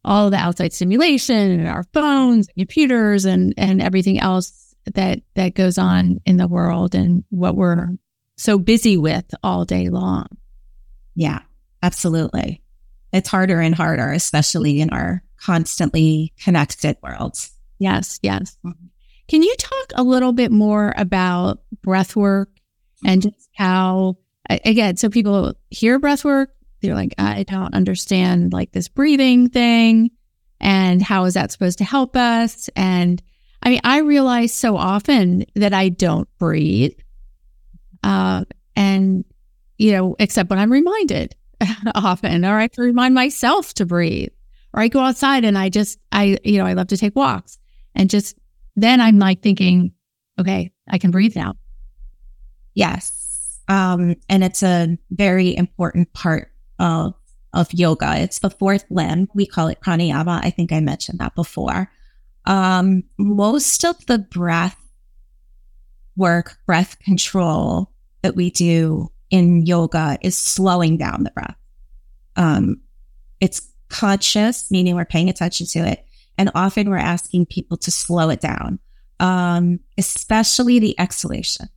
all 0.03 0.29
the 0.29 0.37
outside 0.37 0.73
stimulation 0.73 1.51
and 1.59 1.67
our 1.67 1.85
phones 1.93 2.47
and 2.47 2.55
computers 2.55 3.25
and, 3.25 3.53
and 3.57 3.81
everything 3.81 4.19
else 4.19 4.68
that 4.86 5.21
that 5.36 5.55
goes 5.55 5.77
on 5.77 6.19
in 6.25 6.38
the 6.38 6.48
world 6.48 6.95
and 6.95 7.24
what 7.29 7.55
we're 7.55 7.89
so 8.38 8.57
busy 8.57 8.98
with 8.98 9.25
all 9.43 9.65
day 9.65 9.89
long. 9.89 10.27
Yeah, 11.15 11.41
absolutely. 11.83 12.62
It's 13.12 13.29
harder 13.29 13.59
and 13.59 13.75
harder, 13.75 14.12
especially 14.12 14.81
in 14.81 14.91
our 14.91 15.24
constantly 15.38 16.33
connected 16.41 16.98
worlds. 17.01 17.51
Yes, 17.79 18.19
yes. 18.21 18.57
Mm-hmm. 18.65 18.86
Can 19.27 19.43
you 19.43 19.55
talk 19.57 19.91
a 19.95 20.03
little 20.03 20.33
bit 20.33 20.51
more 20.51 20.93
about 20.98 21.62
breath 21.81 22.15
work 22.15 22.50
and 23.05 23.21
just 23.21 23.50
how, 23.55 24.17
again, 24.50 24.98
so 24.98 25.09
people 25.09 25.53
hear 25.69 26.00
breath 26.00 26.25
work, 26.25 26.51
they're 26.81 26.95
like, 26.95 27.13
I 27.17 27.43
don't 27.43 27.74
understand 27.74 28.53
like 28.53 28.71
this 28.71 28.88
breathing 28.88 29.50
thing. 29.50 30.12
And 30.59 31.01
how 31.01 31.25
is 31.25 31.36
that 31.36 31.51
supposed 31.51 31.77
to 31.77 31.83
help 31.83 32.15
us? 32.15 32.69
And 32.75 33.21
I 33.61 33.69
mean, 33.69 33.81
I 33.83 33.99
realize 33.99 34.53
so 34.53 34.77
often 34.77 35.45
that 35.55 35.73
I 35.73 35.89
don't 35.89 36.29
breathe. 36.37 36.97
Uh, 38.03 38.45
and, 38.75 39.25
you 39.77 39.91
know, 39.91 40.15
except 40.19 40.49
when 40.49 40.59
I'm 40.59 40.71
reminded 40.71 41.35
often, 41.95 42.45
or 42.45 42.57
I 42.57 42.61
have 42.63 42.71
to 42.71 42.81
remind 42.81 43.15
myself 43.15 43.73
to 43.75 43.85
breathe, 43.85 44.29
or 44.73 44.81
I 44.81 44.87
go 44.87 45.01
outside 45.01 45.43
and 45.43 45.57
I 45.57 45.69
just, 45.69 45.99
I, 46.11 46.37
you 46.43 46.57
know, 46.57 46.65
I 46.65 46.73
love 46.73 46.87
to 46.87 46.97
take 46.97 47.15
walks 47.15 47.57
and 47.95 48.09
just 48.09 48.37
then 48.75 49.01
I'm 49.01 49.19
like 49.19 49.41
thinking, 49.41 49.91
okay, 50.39 50.71
I 50.89 50.97
can 50.97 51.11
breathe 51.11 51.35
now. 51.35 51.55
Yes. 52.73 53.59
Um, 53.67 54.15
and 54.29 54.43
it's 54.43 54.63
a 54.63 54.97
very 55.11 55.55
important 55.55 56.13
part 56.13 56.51
of, 56.79 57.13
of 57.53 57.73
yoga. 57.73 58.15
It's 58.17 58.39
the 58.39 58.49
fourth 58.49 58.85
limb. 58.89 59.27
We 59.33 59.45
call 59.45 59.67
it 59.67 59.81
pranayama. 59.81 60.39
I 60.43 60.49
think 60.49 60.71
I 60.71 60.79
mentioned 60.79 61.19
that 61.19 61.35
before. 61.35 61.91
Um, 62.46 63.03
most 63.17 63.84
of 63.86 64.05
the 64.08 64.19
breath 64.19 64.77
work, 66.15 66.58
breath 66.65 66.98
control 67.00 67.91
that 68.22 68.36
we 68.36 68.50
do 68.50 69.12
in 69.29 69.65
yoga 69.65 70.17
is 70.22 70.38
slowing 70.38 70.98
down 70.98 71.24
the 71.24 71.31
breath. 71.31 71.55
Um, 72.36 72.81
it's 73.39 73.62
conscious, 73.89 74.69
meaning 74.72 74.96
we're 74.96 75.05
paying 75.05 75.29
attention 75.29 75.67
to 75.67 75.79
it. 75.79 76.05
And 76.38 76.51
often 76.55 76.89
we're 76.89 76.98
asking 76.98 77.48
people 77.48 77.77
to 77.77 77.91
slow 77.91 78.29
it 78.29 78.39
down, 78.39 78.79
um, 79.19 79.79
especially 79.98 80.79
the 80.79 80.98
exhalation. 81.00 81.67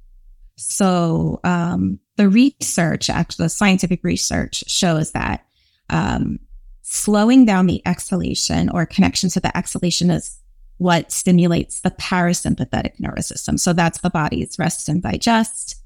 So 0.56 1.40
um, 1.42 1.98
the 2.16 2.28
research, 2.28 3.10
actually, 3.10 3.46
the 3.46 3.50
scientific 3.50 4.04
research 4.04 4.62
shows 4.68 5.12
that 5.12 5.44
um, 5.90 6.38
slowing 6.82 7.44
down 7.44 7.66
the 7.66 7.82
exhalation 7.86 8.68
or 8.68 8.86
connection 8.86 9.30
to 9.30 9.40
the 9.40 9.56
exhalation 9.56 10.10
is 10.10 10.38
what 10.82 11.12
stimulates 11.12 11.80
the 11.80 11.92
parasympathetic 11.92 12.98
nervous 12.98 13.28
system. 13.28 13.56
So 13.56 13.72
that's 13.72 14.00
the 14.00 14.10
body's 14.10 14.58
rest 14.58 14.88
and 14.88 15.00
digest 15.00 15.76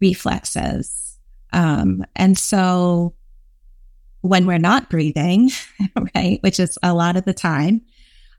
reflexes. 0.00 1.18
Um, 1.52 2.04
and 2.16 2.38
so 2.38 3.14
when 4.22 4.46
we're 4.46 4.58
not 4.58 4.88
breathing, 4.88 5.50
right, 6.14 6.42
which 6.42 6.58
is 6.58 6.78
a 6.82 6.94
lot 6.94 7.16
of 7.16 7.24
the 7.24 7.34
time, 7.34 7.82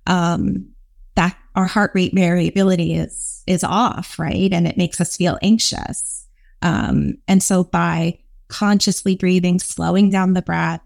um, 0.07 0.69
that 1.15 1.38
our 1.55 1.65
heart 1.65 1.91
rate 1.93 2.13
variability 2.13 2.93
is 2.93 3.43
is 3.47 3.63
off, 3.63 4.19
right, 4.19 4.51
and 4.51 4.67
it 4.67 4.77
makes 4.77 5.00
us 5.00 5.15
feel 5.15 5.38
anxious. 5.41 6.27
Um, 6.62 7.17
and 7.27 7.41
so 7.41 7.63
by 7.63 8.19
consciously 8.50 9.15
breathing, 9.15 9.59
slowing 9.59 10.09
down 10.09 10.33
the 10.33 10.41
breath, 10.41 10.81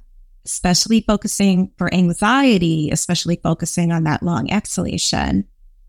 especially 0.46 1.02
focusing 1.02 1.72
for 1.78 1.94
anxiety, 1.94 2.90
especially 2.92 3.36
focusing 3.38 3.92
on 3.92 4.04
that 4.04 4.24
long 4.24 4.50
exhalation, 4.52 5.46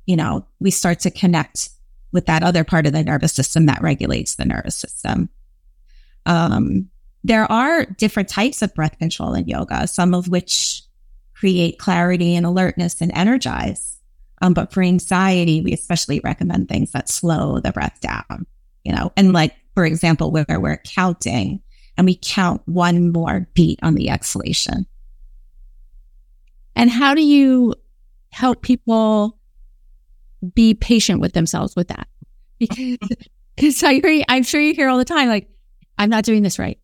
you 0.06 0.16
know, 0.16 0.46
we 0.60 0.70
start 0.70 1.00
to 1.00 1.10
connect 1.10 1.70
with 2.12 2.26
that 2.26 2.42
other 2.42 2.64
part 2.64 2.86
of 2.86 2.92
the 2.92 3.02
nervous 3.02 3.32
system 3.32 3.66
that 3.66 3.82
regulates 3.82 4.34
the 4.34 4.44
nervous 4.44 4.76
system. 4.76 5.30
Um, 6.26 6.90
there 7.24 7.50
are 7.50 7.84
different 7.84 8.28
types 8.28 8.62
of 8.62 8.74
breath 8.74 8.98
control 8.98 9.34
in 9.34 9.48
yoga, 9.48 9.86
some 9.86 10.14
of 10.14 10.28
which 10.28 10.82
create 11.34 11.78
clarity 11.78 12.34
and 12.36 12.44
alertness 12.44 13.00
and 13.00 13.10
energize. 13.14 13.98
Um, 14.42 14.54
but 14.54 14.72
for 14.72 14.82
anxiety, 14.82 15.60
we 15.60 15.72
especially 15.72 16.20
recommend 16.22 16.68
things 16.68 16.90
that 16.92 17.08
slow 17.08 17.60
the 17.60 17.72
breath 17.72 18.00
down, 18.00 18.46
you 18.84 18.92
know, 18.92 19.12
and 19.16 19.32
like, 19.32 19.54
for 19.74 19.86
example, 19.86 20.30
where 20.32 20.44
we're 20.48 20.82
counting, 20.84 21.62
and 21.96 22.06
we 22.06 22.18
count 22.20 22.62
one 22.66 23.12
more 23.12 23.48
beat 23.54 23.78
on 23.82 23.94
the 23.94 24.10
exhalation. 24.10 24.86
And 26.74 26.90
how 26.90 27.14
do 27.14 27.22
you 27.22 27.74
help 28.30 28.62
people 28.62 29.38
be 30.54 30.74
patient 30.74 31.20
with 31.20 31.32
themselves 31.32 31.76
with 31.76 31.88
that? 31.88 32.08
Because, 32.58 32.98
because 33.56 33.82
I 33.82 33.92
agree, 33.92 34.24
I'm 34.28 34.42
sure 34.42 34.60
you 34.60 34.74
hear 34.74 34.88
all 34.88 34.98
the 34.98 35.04
time, 35.04 35.28
like, 35.28 35.48
I'm 35.98 36.10
not 36.10 36.24
doing 36.24 36.42
this 36.42 36.58
right. 36.58 36.78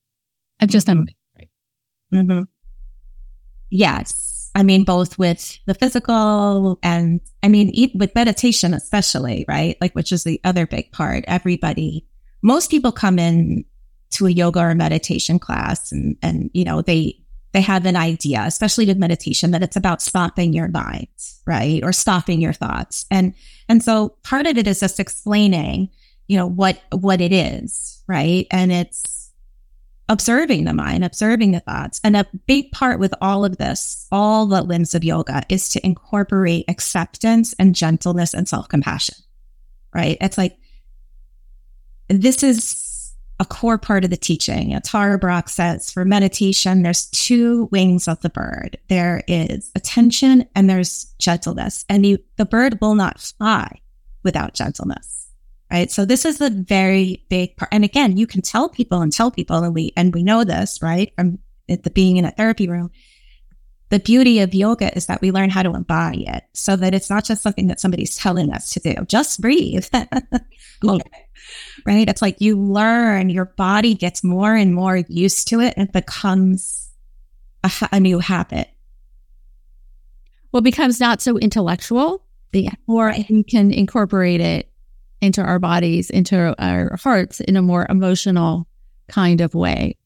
I'm 0.61 0.69
just 0.69 0.87
not 0.87 0.95
doing 0.95 1.09
right. 1.37 1.49
Mm-hmm. 2.13 2.43
Yes. 3.71 4.51
I 4.55 4.63
mean, 4.63 4.85
both 4.85 5.19
with 5.19 5.59
the 5.67 5.75
physical 5.75 6.79
and 6.83 7.21
I 7.43 7.49
mean, 7.49 7.73
with 7.95 8.15
meditation, 8.15 8.75
especially, 8.75 9.45
right? 9.47 9.77
Like, 9.81 9.95
which 9.95 10.11
is 10.11 10.25
the 10.25 10.41
other 10.43 10.67
big 10.67 10.91
part. 10.91 11.25
Everybody, 11.29 12.07
most 12.43 12.71
people 12.71 12.93
come 12.93 13.19
in 13.19 13.65
to 14.11 14.27
a 14.27 14.31
yoga 14.31 14.61
or 14.61 14.75
meditation 14.75 15.39
class 15.39 15.93
and 15.93 16.17
and 16.23 16.51
you 16.53 16.65
know 16.65 16.83
they 16.83 17.19
they 17.53 17.61
have 17.61 17.87
an 17.87 17.97
idea 17.97 18.43
especially 18.45 18.87
with 18.87 18.99
meditation 18.99 19.51
that 19.51 19.63
it's 19.63 19.77
about 19.77 20.03
stopping 20.03 20.53
your 20.53 20.69
mind 20.69 21.09
right 21.47 21.83
or 21.83 21.93
stopping 21.93 22.41
your 22.41 22.53
thoughts 22.53 23.07
and 23.11 23.35
and 23.69 23.83
so 23.83 24.11
part 24.23 24.47
of 24.47 24.57
it 24.57 24.67
is 24.67 24.81
just 24.81 25.01
explaining 25.01 25.91
you 26.29 26.37
know, 26.37 26.47
what, 26.47 26.81
what 26.93 27.21
it 27.21 27.33
is, 27.33 28.03
right? 28.07 28.47
And 28.51 28.71
it's 28.71 29.33
observing 30.11 30.65
the 30.65 30.75
mind, 30.75 31.05
observing 31.05 31.53
the 31.53 31.61
thoughts. 31.61 32.01
And 32.05 32.17
a 32.17 32.27
big 32.47 32.71
part 32.71 33.01
with 33.01 33.15
all 33.21 33.45
of 33.45 33.57
this, 33.57 34.07
all 34.13 34.47
the 34.47 34.63
limbs 34.63 34.95
of 34.95 35.05
yoga 35.05 35.43
is 35.49 35.71
to 35.71 35.85
incorporate 35.85 36.67
acceptance 36.69 37.55
and 37.59 37.75
gentleness 37.75 38.35
and 38.35 38.47
self 38.47 38.69
compassion, 38.69 39.17
right? 39.95 40.19
It's 40.21 40.39
like, 40.39 40.57
this 42.09 42.43
is 42.43 42.65
a 43.41 43.45
core 43.45 43.79
part 43.79 44.05
of 44.05 44.11
the 44.11 44.17
teaching. 44.17 44.79
Tara 44.83 45.19
Brach 45.19 45.49
says 45.49 45.91
for 45.91 46.05
meditation, 46.05 46.83
there's 46.83 47.07
two 47.07 47.69
wings 47.71 48.09
of 48.09 48.21
the 48.21 48.31
bird. 48.31 48.79
There 48.89 49.23
is 49.29 49.71
attention 49.77 50.49
and 50.55 50.69
there's 50.69 51.05
gentleness. 51.19 51.85
And 51.89 52.05
you, 52.05 52.19
the 52.37 52.45
bird 52.45 52.79
will 52.81 52.95
not 52.95 53.21
fly 53.21 53.81
without 54.25 54.55
gentleness. 54.55 55.29
Right. 55.71 55.91
So 55.91 56.07
this 56.07 56.25
is 56.25 56.41
a 56.41 56.49
very 56.49 57.27
big 57.29 57.57
part. 57.59 57.69
And 57.73 57.85
again, 57.85 58.17
you 58.17 58.27
can 58.27 58.41
tell 58.41 58.71
people 58.71 59.03
and 59.03 59.13
tell 59.13 59.31
people, 59.31 59.63
and 59.63 59.75
we, 59.75 59.93
and 59.97 60.15
we 60.15 60.23
know 60.23 60.43
this, 60.43 60.81
right? 60.81 61.13
From 61.15 61.39
the 61.69 61.91
being 61.91 62.17
in 62.17 62.25
a 62.25 62.31
therapy 62.31 62.69
room. 62.69 62.91
The 63.91 64.01
beauty 64.01 64.41
of 64.41 64.55
yoga 64.55 64.95
is 64.97 65.07
that 65.07 65.21
we 65.21 65.31
learn 65.31 65.51
how 65.51 65.63
to 65.63 65.75
embody 65.75 66.27
it 66.27 66.45
so 66.53 66.77
that 66.77 66.95
it's 66.95 67.09
not 67.09 67.25
just 67.25 67.43
something 67.43 67.69
that 67.69 67.81
somebody's 67.81 68.17
telling 68.17 68.53
us 68.53 68.71
to 68.71 68.81
do. 68.81 68.95
Just 69.07 69.41
breathe. 69.41 69.87
okay 70.85 71.29
right? 71.87 72.09
It's 72.09 72.23
like 72.23 72.41
you 72.41 72.61
learn, 72.61 73.31
your 73.31 73.47
body 73.47 73.95
gets 73.95 74.25
more 74.25 74.55
and 74.55 74.75
more 74.75 74.97
used 75.09 75.49
to 75.49 75.61
it 75.61 75.75
and 75.77 75.89
it 75.89 75.93
becomes 75.93 76.91
a, 77.65 77.71
a 77.93 78.01
new 78.01 78.19
habit. 78.19 78.69
Well, 80.53 80.61
it 80.61 80.65
becomes 80.65 81.01
not 81.01 81.21
so 81.21 81.39
intellectual, 81.39 82.25
yeah. 82.53 82.73
or 82.87 83.15
we 83.29 83.43
can 83.43 83.73
incorporate 83.73 84.41
it 84.41 84.71
into 85.21 85.43
our 85.43 85.59
bodies, 85.59 86.11
into 86.11 86.55
our 86.59 86.97
hearts 86.97 87.41
in 87.41 87.57
a 87.57 87.63
more 87.63 87.87
emotional 87.89 88.67
kind 89.09 89.41
of 89.41 89.55
way. 89.55 89.97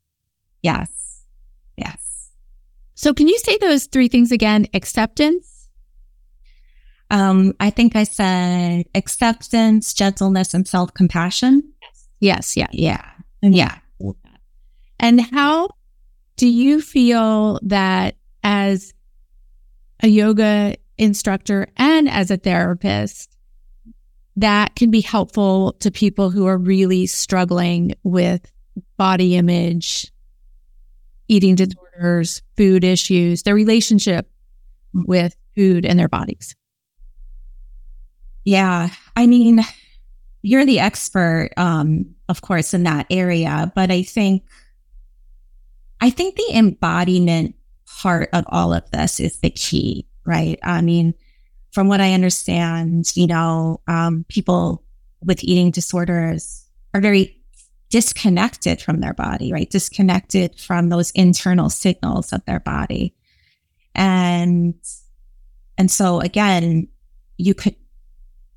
Yes. 0.62 1.24
Yes. 1.76 2.11
So, 3.02 3.12
can 3.12 3.26
you 3.26 3.38
say 3.38 3.58
those 3.58 3.86
three 3.86 4.06
things 4.06 4.30
again? 4.30 4.66
Acceptance, 4.74 5.52
um, 7.10 7.52
I 7.58 7.70
think 7.70 7.96
I 7.96 8.04
said 8.04 8.86
acceptance, 8.94 9.92
gentleness, 9.92 10.54
and 10.54 10.66
self 10.66 10.94
compassion. 10.94 11.72
Yes. 12.20 12.56
Yeah. 12.56 12.68
Yeah. 12.72 13.04
Yeah. 13.42 13.78
And 15.00 15.20
how 15.20 15.70
do 16.36 16.48
you 16.48 16.80
feel 16.80 17.58
that 17.64 18.14
as 18.44 18.94
a 20.00 20.06
yoga 20.06 20.76
instructor 20.96 21.66
and 21.76 22.08
as 22.08 22.30
a 22.30 22.36
therapist, 22.36 23.36
that 24.36 24.76
can 24.76 24.92
be 24.92 25.00
helpful 25.00 25.72
to 25.80 25.90
people 25.90 26.30
who 26.30 26.46
are 26.46 26.56
really 26.56 27.06
struggling 27.06 27.94
with 28.04 28.50
body 28.96 29.34
image, 29.34 30.11
eating 31.32 31.54
disorders, 31.54 32.42
food 32.56 32.84
issues, 32.84 33.42
their 33.42 33.54
relationship 33.54 34.30
with 34.92 35.34
food 35.56 35.86
and 35.86 35.98
their 35.98 36.08
bodies? 36.08 36.54
Yeah. 38.44 38.90
I 39.16 39.26
mean, 39.26 39.60
you're 40.42 40.66
the 40.66 40.80
expert, 40.80 41.50
um, 41.56 42.14
of 42.28 42.42
course, 42.42 42.74
in 42.74 42.82
that 42.82 43.06
area, 43.10 43.72
but 43.74 43.90
I 43.90 44.02
think, 44.02 44.42
I 46.00 46.10
think 46.10 46.36
the 46.36 46.50
embodiment 46.54 47.54
part 47.86 48.28
of 48.32 48.44
all 48.48 48.74
of 48.74 48.90
this 48.90 49.20
is 49.20 49.38
the 49.40 49.50
key, 49.50 50.06
right? 50.26 50.58
I 50.62 50.82
mean, 50.82 51.14
from 51.70 51.88
what 51.88 52.00
I 52.00 52.12
understand, 52.12 53.10
you 53.14 53.26
know, 53.26 53.80
um, 53.86 54.26
people 54.28 54.82
with 55.24 55.42
eating 55.44 55.70
disorders 55.70 56.66
are 56.92 57.00
very 57.00 57.41
disconnected 57.92 58.80
from 58.80 59.00
their 59.00 59.12
body, 59.12 59.52
right? 59.52 59.70
Disconnected 59.70 60.58
from 60.58 60.88
those 60.88 61.10
internal 61.10 61.68
signals 61.68 62.32
of 62.32 62.42
their 62.46 62.58
body. 62.58 63.14
And, 63.94 64.74
and 65.76 65.90
so 65.90 66.20
again, 66.20 66.88
you 67.36 67.54
could 67.54 67.76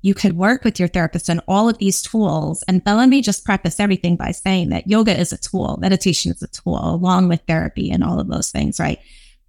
you 0.02 0.14
could 0.14 0.34
work 0.34 0.62
with 0.62 0.78
your 0.78 0.88
therapist 0.88 1.28
on 1.28 1.40
all 1.48 1.68
of 1.68 1.78
these 1.78 2.00
tools. 2.00 2.62
And 2.68 2.80
let 2.86 3.08
me 3.08 3.20
just 3.20 3.44
preface 3.44 3.80
everything 3.80 4.14
by 4.14 4.30
saying 4.30 4.68
that 4.68 4.86
yoga 4.86 5.18
is 5.18 5.32
a 5.32 5.36
tool, 5.36 5.78
meditation 5.80 6.30
is 6.30 6.42
a 6.42 6.46
tool, 6.46 6.78
along 6.78 7.28
with 7.28 7.40
therapy 7.48 7.90
and 7.90 8.04
all 8.04 8.20
of 8.20 8.28
those 8.28 8.52
things, 8.52 8.78
right? 8.78 9.00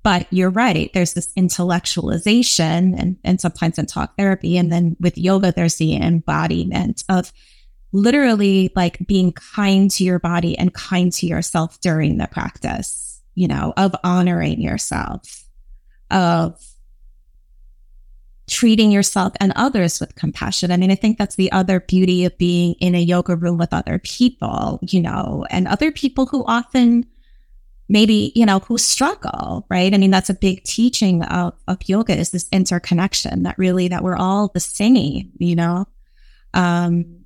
But 0.01 0.25
you're 0.31 0.49
right. 0.49 0.89
There's 0.95 1.13
this 1.13 1.31
intellectualization 1.37 2.99
and, 2.99 3.17
and 3.23 3.39
sometimes 3.39 3.77
in 3.77 3.85
talk 3.85 4.17
therapy. 4.17 4.57
And 4.57 4.71
then 4.71 4.95
with 4.99 5.15
yoga, 5.15 5.51
there's 5.51 5.75
the 5.75 5.95
embodiment 5.95 7.03
of 7.07 7.31
literally 7.91 8.71
like 8.75 8.97
being 9.07 9.31
kind 9.31 9.89
to 9.91 10.03
your 10.03 10.19
body 10.19 10.57
and 10.57 10.73
kind 10.73 11.11
to 11.13 11.25
yourself 11.25 11.79
during 11.81 12.17
the 12.17 12.27
practice, 12.27 13.21
you 13.35 13.47
know, 13.47 13.73
of 13.77 13.95
honoring 14.03 14.61
yourself, 14.61 15.45
of 16.11 16.59
treating 18.47 18.91
yourself 18.91 19.33
and 19.39 19.51
others 19.55 19.99
with 19.99 20.15
compassion. 20.15 20.71
I 20.71 20.77
mean, 20.77 20.91
I 20.91 20.95
think 20.95 21.17
that's 21.17 21.35
the 21.35 21.51
other 21.51 21.81
beauty 21.81 22.23
of 22.25 22.37
being 22.37 22.75
in 22.79 22.95
a 22.95 22.99
yoga 22.99 23.35
room 23.35 23.57
with 23.57 23.73
other 23.73 23.99
people, 23.99 24.79
you 24.81 25.01
know, 25.01 25.45
and 25.49 25.67
other 25.67 25.91
people 25.91 26.25
who 26.25 26.45
often 26.45 27.05
maybe, 27.89 28.31
you 28.35 28.45
know, 28.45 28.59
who 28.59 28.77
struggle, 28.77 29.65
right? 29.69 29.93
I 29.93 29.97
mean, 29.97 30.11
that's 30.11 30.29
a 30.29 30.33
big 30.33 30.63
teaching 30.63 31.23
of, 31.23 31.53
of 31.67 31.77
yoga 31.87 32.17
is 32.17 32.31
this 32.31 32.47
interconnection 32.51 33.43
that 33.43 33.57
really, 33.57 33.87
that 33.89 34.03
we're 34.03 34.17
all 34.17 34.49
the 34.53 34.59
same, 34.59 35.31
you 35.37 35.55
know? 35.55 35.85
Um, 36.53 37.25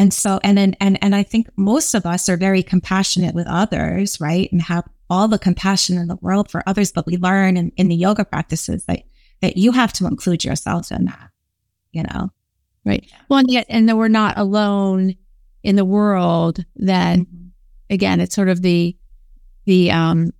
and 0.00 0.14
so, 0.14 0.40
and 0.42 0.56
then, 0.56 0.76
and, 0.80 0.98
and 1.02 1.14
I 1.14 1.22
think 1.22 1.48
most 1.56 1.92
of 1.92 2.06
us 2.06 2.30
are 2.30 2.38
very 2.38 2.62
compassionate 2.62 3.34
with 3.34 3.46
others, 3.46 4.18
right? 4.18 4.50
And 4.50 4.62
have 4.62 4.88
all 5.10 5.28
the 5.28 5.38
compassion 5.38 5.98
in 5.98 6.08
the 6.08 6.16
world 6.22 6.50
for 6.50 6.62
others, 6.66 6.90
but 6.90 7.04
we 7.04 7.18
learn 7.18 7.58
in, 7.58 7.70
in 7.76 7.88
the 7.88 7.94
yoga 7.94 8.24
practices 8.24 8.86
that 8.86 9.02
that 9.42 9.58
you 9.58 9.72
have 9.72 9.92
to 9.92 10.06
include 10.06 10.42
yourself 10.42 10.90
in 10.90 11.04
that, 11.04 11.28
you 11.92 12.02
know? 12.02 12.30
Right. 12.86 13.06
Well, 13.28 13.40
and 13.40 13.50
yet, 13.50 13.66
and 13.68 13.86
that 13.90 13.96
we're 13.96 14.08
not 14.08 14.38
alone 14.38 15.16
in 15.62 15.76
the 15.76 15.84
world 15.84 16.64
that, 16.76 17.18
mm-hmm. 17.18 17.48
again, 17.90 18.20
it's 18.20 18.34
sort 18.34 18.48
of 18.48 18.62
the, 18.62 18.96
the, 19.66 19.90
um, 19.90 20.32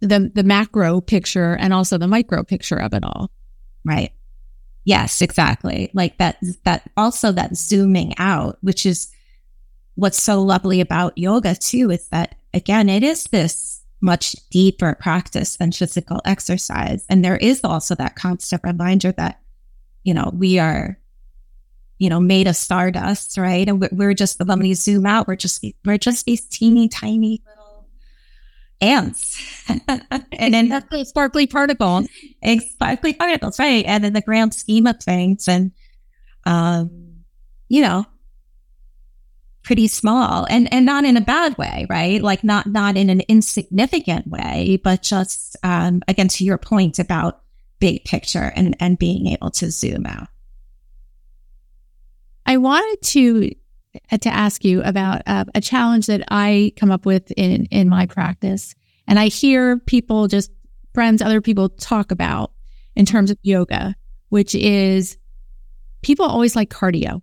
the, 0.00 0.30
the 0.34 0.42
macro 0.42 1.00
picture 1.00 1.56
and 1.56 1.72
also 1.72 1.96
the 1.96 2.06
micro 2.06 2.44
picture 2.44 2.76
of 2.76 2.92
it 2.92 3.02
all. 3.02 3.30
Right. 3.82 4.12
Yes, 4.88 5.20
exactly. 5.20 5.90
Like 5.92 6.16
that, 6.16 6.38
that 6.64 6.88
also 6.96 7.30
that 7.32 7.54
zooming 7.58 8.14
out, 8.16 8.56
which 8.62 8.86
is 8.86 9.12
what's 9.96 10.22
so 10.22 10.40
lovely 10.40 10.80
about 10.80 11.18
yoga 11.18 11.54
too, 11.54 11.90
is 11.90 12.08
that 12.08 12.36
again, 12.54 12.88
it 12.88 13.02
is 13.02 13.24
this 13.24 13.82
much 14.00 14.34
deeper 14.50 14.96
practice 14.98 15.58
than 15.58 15.72
physical 15.72 16.22
exercise. 16.24 17.04
And 17.10 17.22
there 17.22 17.36
is 17.36 17.60
also 17.64 17.96
that 17.96 18.16
constant 18.16 18.62
reminder 18.64 19.12
that, 19.12 19.42
you 20.04 20.14
know, 20.14 20.30
we 20.32 20.58
are, 20.58 20.98
you 21.98 22.08
know, 22.08 22.18
made 22.18 22.46
of 22.46 22.56
stardust, 22.56 23.36
right? 23.36 23.68
And 23.68 23.86
we're 23.92 24.14
just, 24.14 24.42
when 24.42 24.58
we 24.58 24.72
zoom 24.72 25.04
out, 25.04 25.28
we're 25.28 25.36
just, 25.36 25.62
we're 25.84 25.98
just 25.98 26.24
these 26.24 26.46
teeny 26.46 26.88
tiny 26.88 27.42
ants. 28.80 29.64
and 29.88 30.54
then 30.54 30.68
the 30.68 31.04
sparkly 31.04 31.46
particles. 31.46 32.08
Sparkly 32.72 33.12
particles, 33.12 33.58
right? 33.58 33.84
And 33.84 34.04
in 34.04 34.12
the 34.12 34.20
grand 34.20 34.54
scheme 34.54 34.86
of 34.86 35.00
things. 35.00 35.48
And, 35.48 35.72
um, 36.46 37.24
you 37.68 37.82
know, 37.82 38.06
pretty 39.68 39.86
small 39.86 40.46
and 40.48 40.72
and 40.72 40.86
not 40.86 41.04
in 41.04 41.18
a 41.18 41.20
bad 41.20 41.58
way 41.58 41.86
right 41.90 42.22
like 42.22 42.42
not 42.42 42.66
not 42.66 42.96
in 42.96 43.10
an 43.10 43.20
insignificant 43.28 44.26
way 44.26 44.80
but 44.82 45.02
just 45.02 45.58
um 45.62 46.00
again 46.08 46.26
to 46.26 46.42
your 46.42 46.56
point 46.56 46.98
about 46.98 47.42
big 47.78 48.02
picture 48.04 48.50
and 48.56 48.74
and 48.80 48.98
being 48.98 49.26
able 49.26 49.50
to 49.50 49.70
zoom 49.70 50.06
out 50.06 50.28
i 52.46 52.56
wanted 52.56 52.96
to 53.02 53.54
to 54.20 54.28
ask 54.28 54.64
you 54.64 54.82
about 54.82 55.22
uh, 55.26 55.44
a 55.54 55.60
challenge 55.60 56.06
that 56.06 56.22
i 56.28 56.72
come 56.76 56.90
up 56.90 57.06
with 57.06 57.30
in 57.36 57.66
in 57.66 57.88
my 57.88 58.06
practice 58.06 58.74
and 59.06 59.18
i 59.18 59.26
hear 59.28 59.78
people 59.78 60.28
just 60.28 60.50
friends 60.94 61.22
other 61.22 61.40
people 61.40 61.68
talk 61.68 62.10
about 62.10 62.52
in 62.96 63.04
terms 63.06 63.30
of 63.30 63.38
yoga 63.42 63.94
which 64.28 64.54
is 64.54 65.16
people 66.02 66.26
always 66.26 66.56
like 66.56 66.70
cardio 66.70 67.22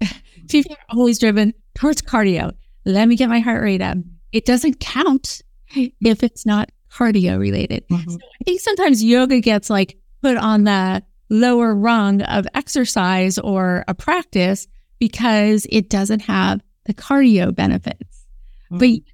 people 0.48 0.72
are 0.72 0.96
always 0.96 1.18
driven 1.18 1.54
towards 1.74 2.02
cardio. 2.02 2.52
Let 2.84 3.08
me 3.08 3.16
get 3.16 3.28
my 3.28 3.40
heart 3.40 3.62
rate 3.62 3.82
up. 3.82 3.98
It 4.32 4.44
doesn't 4.44 4.80
count 4.80 5.42
if 5.74 6.22
it's 6.22 6.46
not 6.46 6.70
cardio 6.92 7.38
related. 7.38 7.86
Mm-hmm. 7.88 8.10
So 8.10 8.18
I 8.40 8.44
think 8.44 8.60
sometimes 8.60 9.02
yoga 9.02 9.40
gets 9.40 9.70
like 9.70 9.96
put 10.22 10.36
on 10.36 10.64
the 10.64 11.02
lower 11.28 11.74
rung 11.74 12.22
of 12.22 12.46
exercise 12.54 13.38
or 13.38 13.84
a 13.86 13.94
practice 13.94 14.66
because 15.00 15.66
it 15.70 15.90
doesn't 15.90 16.20
have 16.20 16.60
the 16.84 16.94
cardio 16.94 17.52
benefits. 17.52 18.24
Mm-hmm. 18.70 18.78
But 18.78 19.12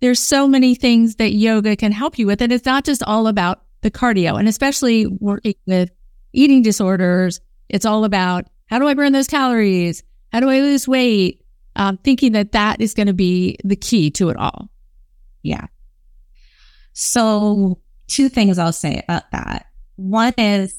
there's 0.00 0.18
so 0.18 0.48
many 0.48 0.74
things 0.74 1.14
that 1.16 1.30
yoga 1.30 1.76
can 1.76 1.92
help 1.92 2.18
you 2.18 2.26
with. 2.26 2.42
And 2.42 2.52
it's 2.52 2.66
not 2.66 2.84
just 2.84 3.04
all 3.04 3.28
about 3.28 3.62
the 3.82 3.90
cardio. 3.92 4.36
And 4.36 4.48
especially 4.48 5.06
working 5.06 5.54
with 5.66 5.90
eating 6.32 6.62
disorders, 6.62 7.40
it's 7.68 7.86
all 7.86 8.04
about 8.04 8.46
how 8.66 8.80
do 8.80 8.88
I 8.88 8.94
burn 8.94 9.12
those 9.12 9.28
calories? 9.28 10.02
How 10.32 10.40
do 10.40 10.50
I 10.50 10.58
lose 10.58 10.88
weight? 10.88 11.46
um, 11.76 11.98
thinking 11.98 12.32
that 12.32 12.52
that 12.52 12.80
is 12.80 12.94
going 12.94 13.06
to 13.06 13.12
be 13.12 13.58
the 13.62 13.76
key 13.76 14.10
to 14.12 14.30
it 14.30 14.36
all. 14.36 14.70
Yeah. 15.42 15.66
So, 16.94 17.78
two 18.08 18.28
things 18.28 18.58
I'll 18.58 18.72
say 18.72 19.02
about 19.04 19.30
that. 19.30 19.66
One 19.96 20.32
is 20.38 20.74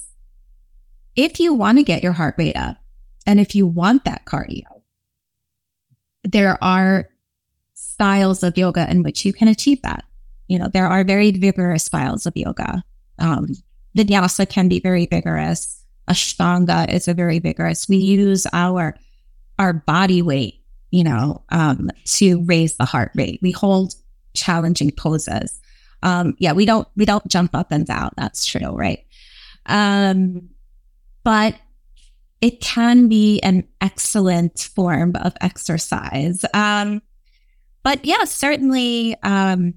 if 1.15 1.39
you 1.39 1.54
want 1.54 1.78
to 1.78 1.84
get 1.84 2.04
your 2.04 2.12
heart 2.12 2.36
rate 2.38 2.58
up 2.58 2.78
and 3.27 3.39
if 3.41 3.53
you 3.53 3.67
want 3.67 4.05
that 4.05 4.25
cardio, 4.25 4.63
there 6.23 6.57
are 6.63 7.09
styles 7.73 8.41
of 8.41 8.57
yoga 8.57 8.89
in 8.89 9.03
which 9.03 9.25
you 9.25 9.33
can 9.33 9.49
achieve 9.49 9.81
that. 9.81 10.05
You 10.47 10.57
know, 10.57 10.69
there 10.73 10.87
are 10.87 11.03
very 11.03 11.31
vigorous 11.31 11.83
styles 11.83 12.25
of 12.25 12.35
yoga. 12.37 12.83
Um, 13.19 13.49
vinyasa 13.95 14.49
can 14.49 14.69
be 14.69 14.79
very 14.79 15.05
vigorous. 15.05 15.83
Ashtanga 16.09 16.91
is 16.91 17.09
a 17.09 17.13
very 17.13 17.39
vigorous. 17.39 17.89
We 17.89 17.97
use 17.97 18.47
our 18.53 18.95
our 19.59 19.73
body 19.73 20.21
weight, 20.21 20.63
you 20.91 21.03
know, 21.03 21.43
um, 21.49 21.89
to 22.05 22.43
raise 22.45 22.77
the 22.77 22.85
heart 22.85 23.11
rate. 23.15 23.39
We 23.41 23.51
hold 23.51 23.95
challenging 24.35 24.91
poses. 24.91 25.59
Um, 26.03 26.35
yeah, 26.39 26.53
we 26.53 26.65
don't 26.65 26.87
we 26.95 27.03
don't 27.03 27.27
jump 27.27 27.53
up 27.53 27.71
and 27.71 27.85
down. 27.85 28.11
That's 28.15 28.45
true, 28.45 28.71
right? 28.71 29.03
Um, 29.65 30.49
but 31.23 31.55
it 32.41 32.62
can 32.62 33.08
be 33.08 33.39
an 33.41 33.67
excellent 33.82 34.60
form 34.76 35.15
of 35.15 35.34
exercise. 35.41 36.45
Um, 36.54 37.02
but 37.84 38.06
yeah, 38.06 38.26
certainly, 38.26 39.15
um, 39.23 39.73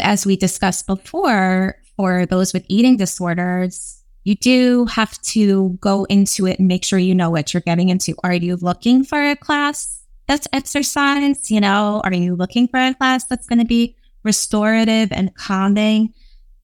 as 0.00 0.24
we 0.24 0.36
discussed 0.36 0.86
before, 0.86 1.76
for 1.96 2.26
those 2.26 2.52
with 2.52 2.64
eating 2.68 2.96
disorders, 2.96 4.02
you 4.24 4.34
do 4.34 4.86
have 4.86 5.20
to 5.22 5.76
go 5.80 6.04
into 6.04 6.46
it 6.46 6.58
and 6.58 6.66
make 6.66 6.84
sure 6.84 6.98
you 6.98 7.14
know 7.14 7.30
what 7.30 7.52
you're 7.52 7.60
getting 7.60 7.90
into. 7.90 8.16
Are 8.24 8.34
you 8.34 8.56
looking 8.56 9.04
for 9.04 9.20
a 9.22 9.36
class 9.36 10.02
that's 10.26 10.48
exercise? 10.52 11.50
You 11.50 11.60
know, 11.60 12.00
are 12.04 12.14
you 12.14 12.34
looking 12.34 12.68
for 12.68 12.80
a 12.80 12.94
class 12.94 13.24
that's 13.26 13.46
going 13.46 13.58
to 13.58 13.66
be 13.66 13.96
restorative 14.22 15.12
and 15.12 15.34
calming? 15.34 16.14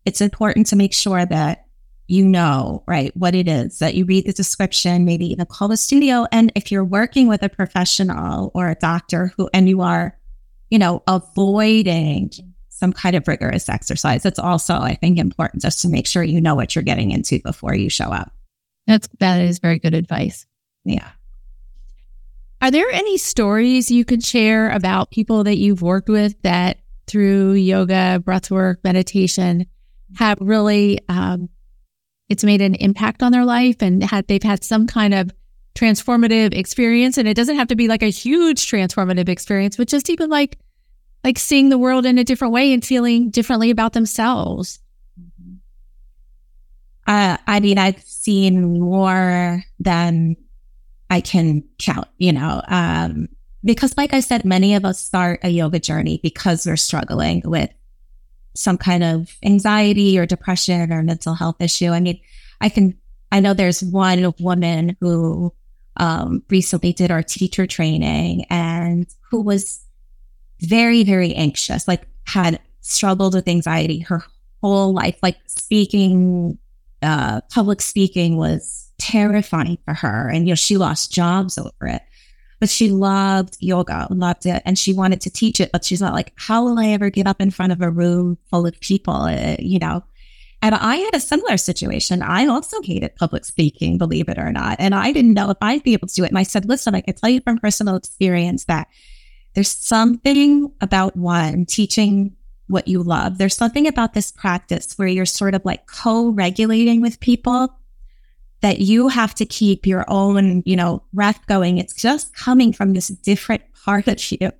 It's 0.07 0.23
important 0.23 0.67
to 0.69 0.77
make 0.77 0.95
sure 0.95 1.27
that 1.27 1.67
you 2.11 2.27
know, 2.27 2.83
right, 2.89 3.17
what 3.17 3.37
it 3.37 3.47
is, 3.47 3.79
that 3.79 3.95
you 3.95 4.05
read 4.05 4.27
the 4.27 4.33
description, 4.33 5.05
maybe 5.05 5.27
even 5.27 5.47
call 5.47 5.69
the 5.69 5.77
studio. 5.77 6.27
And 6.33 6.51
if 6.57 6.73
you're 6.73 6.85
working 6.85 7.29
with 7.29 7.45
a 7.45 7.49
professional 7.49 8.51
or 8.53 8.69
a 8.69 8.75
doctor 8.75 9.33
who, 9.37 9.49
and 9.55 9.69
you 9.69 9.81
are, 9.83 10.19
you 10.71 10.79
know, 10.81 11.05
avoiding 11.07 12.33
some 12.69 12.93
kind 12.93 13.15
of 13.15 13.29
rigorous 13.29 13.69
exercise, 13.69 14.27
it's 14.27 14.41
also, 14.41 14.75
I 14.75 14.97
think, 14.97 15.19
important 15.19 15.63
just 15.63 15.83
to 15.83 15.89
make 15.89 16.09
sure 16.09 16.25
you 16.25 16.41
know 16.41 16.57
what 16.57 16.75
you're 16.75 16.83
getting 16.83 17.13
into 17.13 17.39
before 17.45 17.77
you 17.77 17.89
show 17.89 18.07
up. 18.07 18.33
That's, 18.89 19.09
that 19.21 19.43
is 19.43 19.61
very 19.61 19.79
good 19.79 19.95
advice. 19.95 20.47
Yeah. 20.85 21.11
Are 22.61 22.73
there 22.73 22.91
any 22.91 23.19
stories 23.19 23.89
you 23.89 24.05
could 24.05 24.25
share 24.25 24.71
about 24.71 25.13
people 25.13 25.45
that 25.45 25.59
you've 25.59 25.81
worked 25.81 26.09
with 26.09 26.43
that 26.43 26.79
through 27.07 27.53
yoga, 27.53 28.21
breathwork, 28.25 28.79
meditation 28.83 29.67
have 30.17 30.39
really 30.41 30.99
um, 31.09 31.49
it's 32.31 32.45
made 32.45 32.63
an 32.63 32.75
impact 32.77 33.23
on 33.23 33.33
their 33.33 33.45
life 33.45 33.83
and 33.83 34.03
had 34.03 34.27
they've 34.29 34.43
had 34.43 34.65
some 34.65 34.87
kind 34.87 35.13
of 35.13 35.31
transformative 35.75 36.55
experience. 36.55 37.19
And 37.19 37.29
it 37.29 37.35
doesn't 37.35 37.57
have 37.57 37.69
to 37.69 37.77
be 37.77 37.89
like 37.89 38.03
a 38.03 38.09
huge 38.09 38.67
transformative 38.67 39.29
experience 39.29 39.77
but 39.77 39.89
just 39.89 40.09
even 40.09 40.31
like 40.31 40.59
like 41.25 41.39
seeing 41.39 41.69
the 41.69 41.79
world 41.79 42.07
in 42.07 42.19
a 42.19 42.25
different 42.25 42.55
way 42.55 42.73
and 42.73 42.85
feeling 42.85 43.31
differently 43.31 43.71
about 43.71 43.93
themselves. 43.93 44.79
Uh, 47.07 47.37
i 47.47 47.59
mean 47.59 47.77
i've 47.77 48.01
seen 48.03 48.79
more 48.79 49.65
than 49.81 50.37
i 51.09 51.21
can 51.21 51.65
count 51.79 52.07
you 52.19 52.33
know 52.33 52.63
um, 52.69 53.27
because 53.65 53.97
like 53.97 54.13
i 54.13 54.21
said 54.21 54.45
many 54.45 54.75
of 54.75 54.85
us 54.85 55.01
start 55.01 55.41
a 55.43 55.49
yoga 55.49 55.81
journey 55.81 56.21
because 56.23 56.67
we're 56.67 56.77
struggling 56.77 57.43
with 57.45 57.71
some 58.55 58.79
kind 58.79 59.05
of 59.05 59.37
anxiety 59.43 60.19
or 60.19 60.27
depression 60.27 60.93
or 60.93 61.03
mental 61.03 61.35
health 61.35 61.61
issue. 61.61 61.91
I 61.91 62.01
mean, 62.01 62.21
I 62.61 62.69
can, 62.69 62.97
I 63.33 63.41
know 63.41 63.55
there's 63.55 63.83
one 63.83 64.35
woman 64.39 64.97
who 65.01 65.53
um, 65.97 66.43
recently 66.51 66.93
did 66.93 67.11
our 67.11 67.23
teacher 67.23 67.67
training 67.67 68.47
and 68.51 69.07
who 69.31 69.41
was 69.41 69.85
very, 70.61 71.05
very 71.05 71.35
anxious, 71.35 71.87
like 71.87 72.07
had 72.27 72.61
struggled 72.81 73.35
with 73.35 73.49
anxiety 73.49 74.01
her 74.01 74.23
whole 74.63 74.93
life. 74.93 75.19
Like 75.23 75.37
speaking, 75.47 76.59
uh, 77.03 77.41
public 77.53 77.81
speaking 77.81 78.37
was 78.37 78.91
terrifying 78.99 79.79
for 79.85 79.95
her. 79.95 80.29
And, 80.29 80.47
you 80.47 80.53
know, 80.53 80.57
she 80.57 80.77
lost 80.77 81.13
jobs 81.13 81.57
over 81.57 81.87
it 81.87 82.03
but 82.61 82.69
she 82.69 82.91
loved 82.91 83.57
yoga, 83.59 84.07
loved 84.11 84.47
it. 84.47 84.63
And 84.67 84.79
she 84.79 84.93
wanted 84.93 85.23
to 85.23 85.31
teach 85.31 85.61
it, 85.61 85.73
but 85.73 85.85
she's 85.85 86.01
not 86.01 86.15
like, 86.15 86.33
how 86.37 86.65
will 86.65 86.79
I 86.79 86.89
ever 86.89 87.11
get 87.11 87.27
up 87.27 87.41
in 87.41 87.51
front 87.51 87.73
of 87.73 87.81
a 87.81 87.91
room 87.91 88.39
full 88.51 88.67
of 88.67 88.79
people? 88.81 89.15
Uh, 89.15 89.57
you 89.59 89.79
know? 89.79 90.05
And 90.63 90.75
I 90.75 90.97
had 90.97 91.15
a 91.15 91.21
similar 91.21 91.57
situation. 91.57 92.23
I 92.23 92.47
also 92.47 92.83
hated 92.83 93.17
public 93.17 93.47
speaking, 93.47 93.97
believe 93.97 94.29
it 94.29 94.39
or 94.39 94.53
not. 94.53 94.77
And 94.79 94.95
I 94.95 95.11
didn't 95.11 95.33
know 95.33 95.49
if 95.49 95.57
I'd 95.63 95.83
be 95.83 95.95
able 95.95 96.09
to 96.09 96.15
do 96.15 96.25
it. 96.25 96.29
And 96.29 96.39
I 96.39 96.43
said, 96.43 96.67
listen, 96.67 96.95
I 96.95 97.01
can 97.01 97.15
tell 97.15 97.31
you 97.31 97.41
from 97.41 97.59
personal 97.59 97.97
experience 97.97 98.67
that 98.67 98.89
there's 99.55 99.71
something 99.71 100.71
about 100.83 101.17
one 101.17 101.65
teaching 101.65 102.37
what 102.67 102.87
you 102.87 103.03
love. 103.03 103.39
There's 103.39 103.57
something 103.57 103.87
about 103.87 104.13
this 104.13 104.31
practice 104.31 104.99
where 104.99 105.09
you're 105.09 105.27
sort 105.27 105.55
of 105.55 105.65
like 105.65 105.87
co 105.87 106.29
regulating 106.29 107.01
with 107.01 107.21
people 107.21 107.75
that 108.61 108.81
you 108.81 109.09
have 109.09 109.35
to 109.37 109.47
keep 109.47 109.87
your 109.87 110.05
own, 110.09 110.63
you 110.67 110.77
know, 110.77 111.03
breath 111.13 111.47
going. 111.47 111.79
It's 111.79 111.95
just 111.95 112.35
coming 112.35 112.73
from 112.73 112.93
this 112.93 113.09
different 113.09 113.63
part 113.85 114.07
of 114.07 114.33
you. 114.33 114.53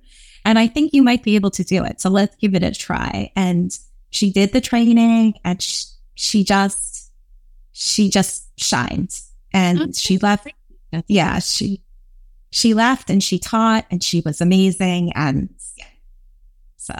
And 0.43 0.57
I 0.57 0.67
think 0.67 0.93
you 0.93 1.03
might 1.03 1.23
be 1.23 1.35
able 1.35 1.51
to 1.51 1.63
do 1.63 1.83
it. 1.83 2.01
So 2.01 2.09
let's 2.09 2.35
give 2.37 2.55
it 2.55 2.63
a 2.63 2.71
try. 2.71 3.31
And 3.35 3.77
she 4.09 4.31
did 4.31 4.53
the 4.53 4.61
training 4.61 5.35
and 5.43 5.61
she, 5.61 5.85
she 6.15 6.43
just, 6.43 7.11
she 7.73 8.09
just 8.09 8.47
shines 8.59 9.29
and 9.53 9.81
okay. 9.81 9.91
she 9.93 10.17
left. 10.17 10.47
Yeah. 11.07 11.39
She, 11.39 11.83
she 12.49 12.73
left 12.73 13.09
and 13.09 13.23
she 13.23 13.37
taught 13.37 13.85
and 13.91 14.03
she 14.03 14.21
was 14.25 14.41
amazing. 14.41 15.13
And 15.13 15.49
yeah. 15.77 15.85
So 16.77 16.95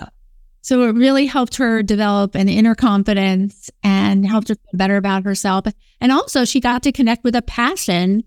so 0.62 0.84
it 0.84 0.94
really 0.94 1.26
helped 1.26 1.56
her 1.58 1.82
develop 1.82 2.36
an 2.36 2.48
inner 2.48 2.76
confidence 2.76 3.70
and 3.84 4.26
helped 4.26 4.50
her 4.50 4.56
feel 4.56 4.78
better 4.78 4.96
about 4.96 5.24
herself. 5.24 5.66
And 6.00 6.12
also, 6.12 6.46
she 6.46 6.60
got 6.60 6.84
to 6.84 6.92
connect 6.92 7.24
with 7.24 7.36
a 7.36 7.42
passion 7.42 8.24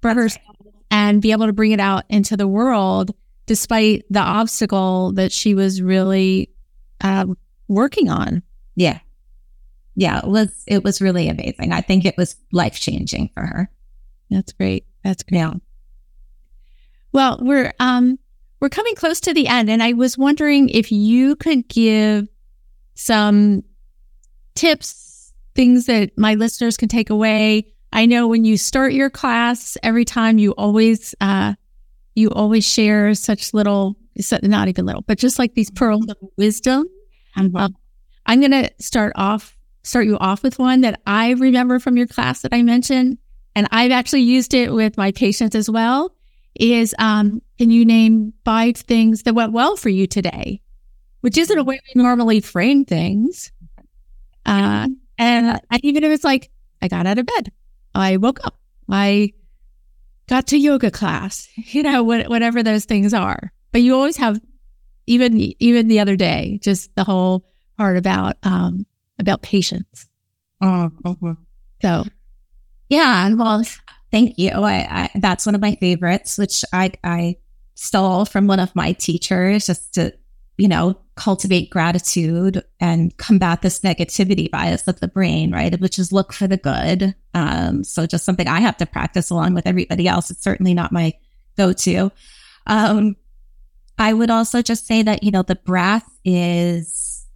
for 0.00 0.14
herself 0.14 0.56
and 0.90 1.20
be 1.20 1.32
able 1.32 1.46
to 1.46 1.52
bring 1.52 1.72
it 1.72 1.80
out 1.80 2.04
into 2.08 2.36
the 2.36 2.46
world 2.46 3.14
despite 3.46 4.04
the 4.10 4.20
obstacle 4.20 5.12
that 5.12 5.32
she 5.32 5.54
was 5.54 5.82
really 5.82 6.50
uh, 7.00 7.26
working 7.68 8.08
on. 8.08 8.42
Yeah. 8.74 9.00
Yeah, 9.94 10.18
it 10.18 10.28
was 10.28 10.50
it 10.66 10.84
was 10.84 11.00
really 11.00 11.28
amazing. 11.28 11.72
I 11.72 11.80
think 11.80 12.04
it 12.04 12.16
was 12.18 12.36
life 12.52 12.78
changing 12.78 13.30
for 13.34 13.46
her. 13.46 13.70
That's 14.30 14.52
great. 14.52 14.84
That's 15.02 15.22
great. 15.22 15.38
Yeah. 15.38 15.54
Well, 17.12 17.38
we're 17.40 17.72
um 17.80 18.18
we're 18.60 18.68
coming 18.68 18.94
close 18.94 19.20
to 19.20 19.34
the 19.34 19.48
end, 19.48 19.68
and 19.68 19.82
I 19.82 19.92
was 19.92 20.16
wondering 20.16 20.68
if 20.68 20.90
you 20.90 21.36
could 21.36 21.68
give 21.68 22.28
some 22.94 23.62
tips, 24.54 25.32
things 25.54 25.86
that 25.86 26.16
my 26.16 26.34
listeners 26.34 26.76
can 26.76 26.88
take 26.88 27.10
away. 27.10 27.72
I 27.92 28.06
know 28.06 28.26
when 28.26 28.44
you 28.44 28.56
start 28.56 28.92
your 28.92 29.10
class, 29.10 29.76
every 29.82 30.04
time 30.04 30.38
you 30.38 30.52
always 30.52 31.14
uh, 31.20 31.54
you 32.14 32.30
always 32.30 32.66
share 32.66 33.14
such 33.14 33.52
little, 33.52 33.96
not 34.42 34.68
even 34.68 34.86
little, 34.86 35.02
but 35.02 35.18
just 35.18 35.38
like 35.38 35.54
these 35.54 35.70
pearls 35.70 36.06
of 36.08 36.16
wisdom. 36.36 36.86
Um, 37.36 37.76
I'm 38.24 38.40
going 38.40 38.52
to 38.52 38.70
start 38.78 39.12
off, 39.16 39.56
start 39.82 40.06
you 40.06 40.16
off 40.18 40.42
with 40.42 40.58
one 40.58 40.80
that 40.80 41.00
I 41.06 41.32
remember 41.32 41.78
from 41.78 41.98
your 41.98 42.06
class 42.06 42.40
that 42.40 42.54
I 42.54 42.62
mentioned, 42.62 43.18
and 43.54 43.68
I've 43.70 43.92
actually 43.92 44.22
used 44.22 44.54
it 44.54 44.72
with 44.72 44.96
my 44.96 45.12
patients 45.12 45.54
as 45.54 45.68
well 45.68 46.16
is 46.60 46.94
um, 46.98 47.42
can 47.58 47.70
you 47.70 47.84
name 47.84 48.32
five 48.44 48.76
things 48.76 49.22
that 49.22 49.34
went 49.34 49.52
well 49.52 49.76
for 49.76 49.88
you 49.88 50.06
today? 50.06 50.60
Which 51.20 51.38
isn't 51.38 51.58
a 51.58 51.64
way 51.64 51.80
we 51.94 52.02
normally 52.02 52.40
frame 52.40 52.84
things. 52.84 53.50
Uh, 54.44 54.88
and 55.18 55.60
even 55.82 56.04
if 56.04 56.12
it's 56.12 56.24
like, 56.24 56.50
I 56.82 56.88
got 56.88 57.06
out 57.06 57.18
of 57.18 57.26
bed, 57.26 57.52
I 57.94 58.16
woke 58.18 58.44
up, 58.44 58.58
I 58.88 59.32
got 60.28 60.46
to 60.48 60.58
yoga 60.58 60.90
class, 60.90 61.48
you 61.56 61.82
know, 61.82 62.02
whatever 62.02 62.62
those 62.62 62.84
things 62.84 63.14
are. 63.14 63.52
But 63.72 63.82
you 63.82 63.94
always 63.94 64.16
have, 64.16 64.40
even 65.06 65.52
even 65.60 65.88
the 65.88 66.00
other 66.00 66.16
day, 66.16 66.58
just 66.62 66.94
the 66.96 67.04
whole 67.04 67.44
part 67.76 67.96
about 67.96 68.36
um, 68.42 68.86
about 69.18 69.42
patience. 69.42 70.08
Oh, 70.60 70.90
okay. 71.04 71.38
So, 71.82 72.04
yeah, 72.88 73.32
well, 73.34 73.62
Thank 74.16 74.38
you. 74.38 74.48
I, 74.48 74.72
I, 74.74 75.10
that's 75.16 75.44
one 75.44 75.54
of 75.54 75.60
my 75.60 75.74
favorites, 75.74 76.38
which 76.38 76.64
I, 76.72 76.90
I 77.04 77.36
stole 77.74 78.24
from 78.24 78.46
one 78.46 78.60
of 78.60 78.74
my 78.74 78.92
teachers 78.92 79.66
just 79.66 79.92
to, 79.92 80.14
you 80.56 80.68
know, 80.68 80.98
cultivate 81.16 81.68
gratitude 81.68 82.64
and 82.80 83.14
combat 83.18 83.60
this 83.60 83.80
negativity 83.80 84.50
bias 84.50 84.88
of 84.88 85.00
the 85.00 85.08
brain, 85.08 85.52
right? 85.52 85.78
Which 85.82 85.98
is 85.98 86.12
look 86.12 86.32
for 86.32 86.46
the 86.46 86.56
good. 86.56 87.14
Um, 87.34 87.84
so 87.84 88.06
just 88.06 88.24
something 88.24 88.48
I 88.48 88.60
have 88.60 88.78
to 88.78 88.86
practice 88.86 89.28
along 89.28 89.52
with 89.52 89.66
everybody 89.66 90.08
else. 90.08 90.30
It's 90.30 90.42
certainly 90.42 90.72
not 90.72 90.92
my 90.92 91.12
go 91.58 91.74
to. 91.74 92.10
Um, 92.66 93.16
I 93.98 94.14
would 94.14 94.30
also 94.30 94.62
just 94.62 94.86
say 94.86 95.02
that, 95.02 95.24
you 95.24 95.30
know, 95.30 95.42
the 95.42 95.56
breath 95.56 96.08
is, 96.24 97.26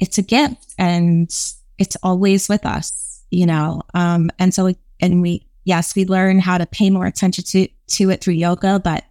it's 0.00 0.18
a 0.18 0.22
gift 0.22 0.74
and 0.78 1.32
it's 1.78 1.96
always 2.02 2.48
with 2.48 2.66
us, 2.66 3.22
you 3.30 3.46
know? 3.46 3.82
Um, 3.94 4.30
and 4.40 4.52
so, 4.52 4.74
and 5.00 5.22
we, 5.22 5.46
yes, 5.64 5.94
we 5.94 6.04
learn 6.04 6.38
how 6.38 6.58
to 6.58 6.66
pay 6.66 6.90
more 6.90 7.06
attention 7.06 7.44
to, 7.44 7.68
to 7.88 8.10
it 8.10 8.20
through 8.20 8.34
yoga, 8.34 8.78
but, 8.78 9.04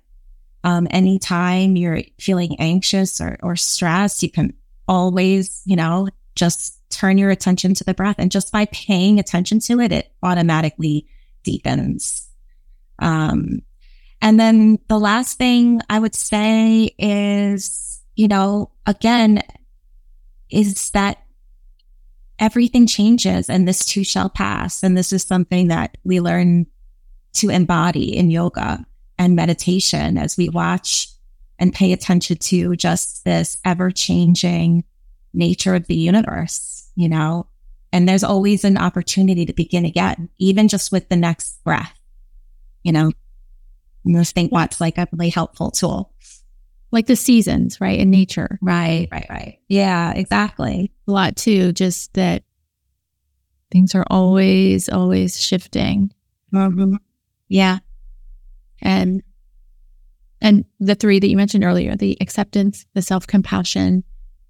um, 0.63 0.87
anytime 0.91 1.75
you're 1.75 2.03
feeling 2.19 2.55
anxious 2.59 3.19
or, 3.19 3.37
or 3.43 3.55
stressed, 3.55 4.23
you 4.23 4.31
can 4.31 4.53
always, 4.87 5.61
you 5.65 5.75
know, 5.75 6.07
just 6.35 6.79
turn 6.89 7.17
your 7.17 7.31
attention 7.31 7.73
to 7.73 7.83
the 7.83 7.93
breath. 7.93 8.15
And 8.17 8.31
just 8.31 8.51
by 8.51 8.65
paying 8.65 9.19
attention 9.19 9.59
to 9.61 9.79
it, 9.79 9.91
it 9.91 10.11
automatically 10.21 11.07
deepens. 11.43 12.29
Um, 12.99 13.61
and 14.21 14.39
then 14.39 14.79
the 14.87 14.99
last 14.99 15.37
thing 15.37 15.81
I 15.89 15.99
would 15.99 16.15
say 16.15 16.95
is, 16.97 18.01
you 18.15 18.27
know, 18.27 18.71
again, 18.85 19.41
is 20.49 20.91
that 20.91 21.22
everything 22.43 22.85
changes 22.85 23.49
and 23.49 23.65
this 23.65 23.85
too 23.85 24.03
shall 24.03 24.29
pass. 24.29 24.83
And 24.83 24.97
this 24.97 25.13
is 25.13 25.23
something 25.23 25.69
that 25.69 25.95
we 26.03 26.19
learn 26.19 26.67
to 27.35 27.49
embody 27.49 28.17
in 28.17 28.29
yoga 28.29 28.85
and 29.17 29.33
meditation 29.33 30.17
as 30.17 30.35
we 30.35 30.49
watch 30.49 31.07
and 31.57 31.73
pay 31.73 31.93
attention 31.93 32.35
to 32.35 32.75
just 32.75 33.23
this 33.23 33.57
ever 33.63 33.91
changing 33.91 34.83
nature 35.33 35.73
of 35.73 35.87
the 35.87 35.95
universe, 35.95 36.91
you 36.95 37.07
know, 37.07 37.47
and 37.93 38.09
there's 38.09 38.25
always 38.25 38.65
an 38.65 38.77
opportunity 38.77 39.45
to 39.45 39.53
begin 39.53 39.85
again, 39.85 40.27
even 40.37 40.67
just 40.67 40.91
with 40.91 41.07
the 41.07 41.15
next 41.15 41.63
breath, 41.63 41.97
you 42.83 42.91
know, 42.91 43.13
and 44.03 44.17
I 44.17 44.23
think 44.25 44.51
what's 44.51 44.81
like 44.81 44.97
a 44.97 45.07
really 45.13 45.29
helpful 45.29 45.71
tool. 45.71 46.12
Like 46.93 47.07
the 47.07 47.15
seasons, 47.15 47.81
right? 47.81 47.99
In 47.99 48.11
nature. 48.11 48.59
Right, 48.61 49.09
right, 49.11 49.25
right. 49.29 49.59
Yeah, 49.67 50.13
exactly. 50.13 50.91
A 51.07 51.11
lot 51.11 51.35
too, 51.35 51.73
just 51.73 52.13
that 52.13 52.43
things 53.71 53.95
are 53.95 54.05
always, 54.11 54.89
always 54.89 55.41
shifting. 55.41 56.13
Mm-hmm. 56.53 56.95
Yeah. 57.49 57.79
And 58.81 59.23
and 60.39 60.65
the 60.79 60.93
three 60.93 61.19
that 61.19 61.27
you 61.27 61.37
mentioned 61.37 61.63
earlier, 61.63 61.95
the 61.95 62.15
acceptance, 62.21 62.85
the 62.93 63.01
self-compassion, 63.01 64.03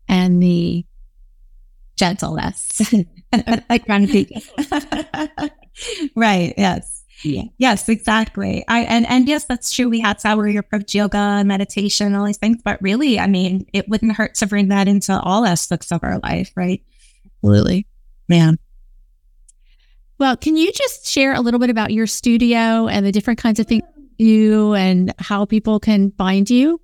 and 0.09 0.43
the 0.43 0.85
gentleness. 1.95 2.81
right. 6.15 6.53
Yes. 6.57 7.02
Yeah. 7.23 7.43
Yes, 7.57 7.87
exactly. 7.87 8.63
I 8.67 8.81
and 8.81 9.07
and 9.07 9.27
yes, 9.27 9.45
that's 9.45 9.71
true. 9.71 9.89
We 9.89 9.99
had 9.99 10.23
approach 10.25 10.93
yoga, 10.93 11.17
and 11.17 11.47
meditation, 11.47 12.15
all 12.15 12.25
these 12.25 12.37
things, 12.37 12.61
but 12.63 12.81
really, 12.81 13.19
I 13.19 13.27
mean, 13.27 13.65
it 13.73 13.87
wouldn't 13.87 14.13
hurt 14.13 14.35
to 14.35 14.47
bring 14.47 14.67
that 14.69 14.87
into 14.87 15.17
all 15.19 15.45
aspects 15.45 15.91
of 15.91 16.03
our 16.03 16.19
life, 16.19 16.51
right? 16.55 16.83
Absolutely. 17.37 17.87
Man. 18.27 18.57
Well, 20.19 20.37
can 20.37 20.55
you 20.55 20.71
just 20.71 21.07
share 21.07 21.33
a 21.33 21.41
little 21.41 21.59
bit 21.59 21.69
about 21.69 21.91
your 21.91 22.07
studio 22.07 22.87
and 22.87 23.05
the 23.05 23.11
different 23.11 23.39
kinds 23.39 23.59
of 23.59 23.67
things 23.67 23.83
you 24.17 24.73
and 24.73 25.13
how 25.17 25.45
people 25.45 25.79
can 25.79 26.11
find 26.11 26.49
you? 26.49 26.81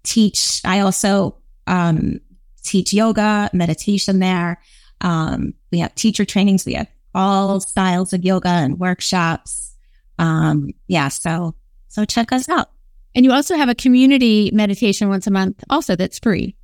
teach, 0.04 0.62
I 0.66 0.80
also 0.80 1.38
um, 1.68 2.20
teach 2.64 2.94
yoga, 2.94 3.50
meditation 3.54 4.20
there. 4.20 4.60
Um, 5.02 5.54
we 5.72 5.80
have 5.80 5.96
teacher 5.96 6.26
trainings. 6.26 6.66
We 6.66 6.74
have 6.74 6.88
all 7.14 7.60
styles 7.60 8.14
of 8.14 8.24
yoga 8.24 8.50
and 8.50 8.80
workshops. 8.80 9.76
Um, 10.18 10.72
yeah, 10.88 11.10
so 11.10 11.56
so 11.88 12.06
check 12.06 12.32
us 12.32 12.48
out. 12.48 12.70
And 13.14 13.26
you 13.26 13.34
also 13.34 13.58
have 13.58 13.68
a 13.68 13.76
community 13.76 14.50
meditation 14.54 15.10
once 15.10 15.28
a 15.28 15.32
month, 15.32 15.64
also 15.70 15.96
that's 15.96 16.20
free. 16.20 16.56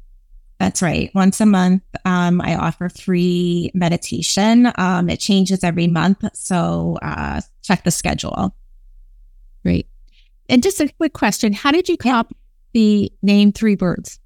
That's 0.59 0.81
right. 0.81 1.11
Once 1.13 1.39
a 1.39 1.45
month, 1.45 1.83
um, 2.05 2.41
I 2.41 2.55
offer 2.55 2.89
free 2.89 3.71
meditation. 3.73 4.71
Um, 4.75 5.09
it 5.09 5.19
changes 5.19 5.63
every 5.63 5.87
month. 5.87 6.23
So 6.33 6.97
uh, 7.01 7.41
check 7.61 7.83
the 7.83 7.91
schedule. 7.91 8.55
Great. 9.63 9.87
And 10.49 10.63
just 10.63 10.79
a 10.79 10.91
quick 10.97 11.13
question 11.13 11.53
How 11.53 11.71
did 11.71 11.89
you 11.89 11.97
come 11.97 12.15
up 12.15 12.33
the 12.73 13.11
name 13.21 13.51
Three 13.51 13.75
Birds? 13.75 14.19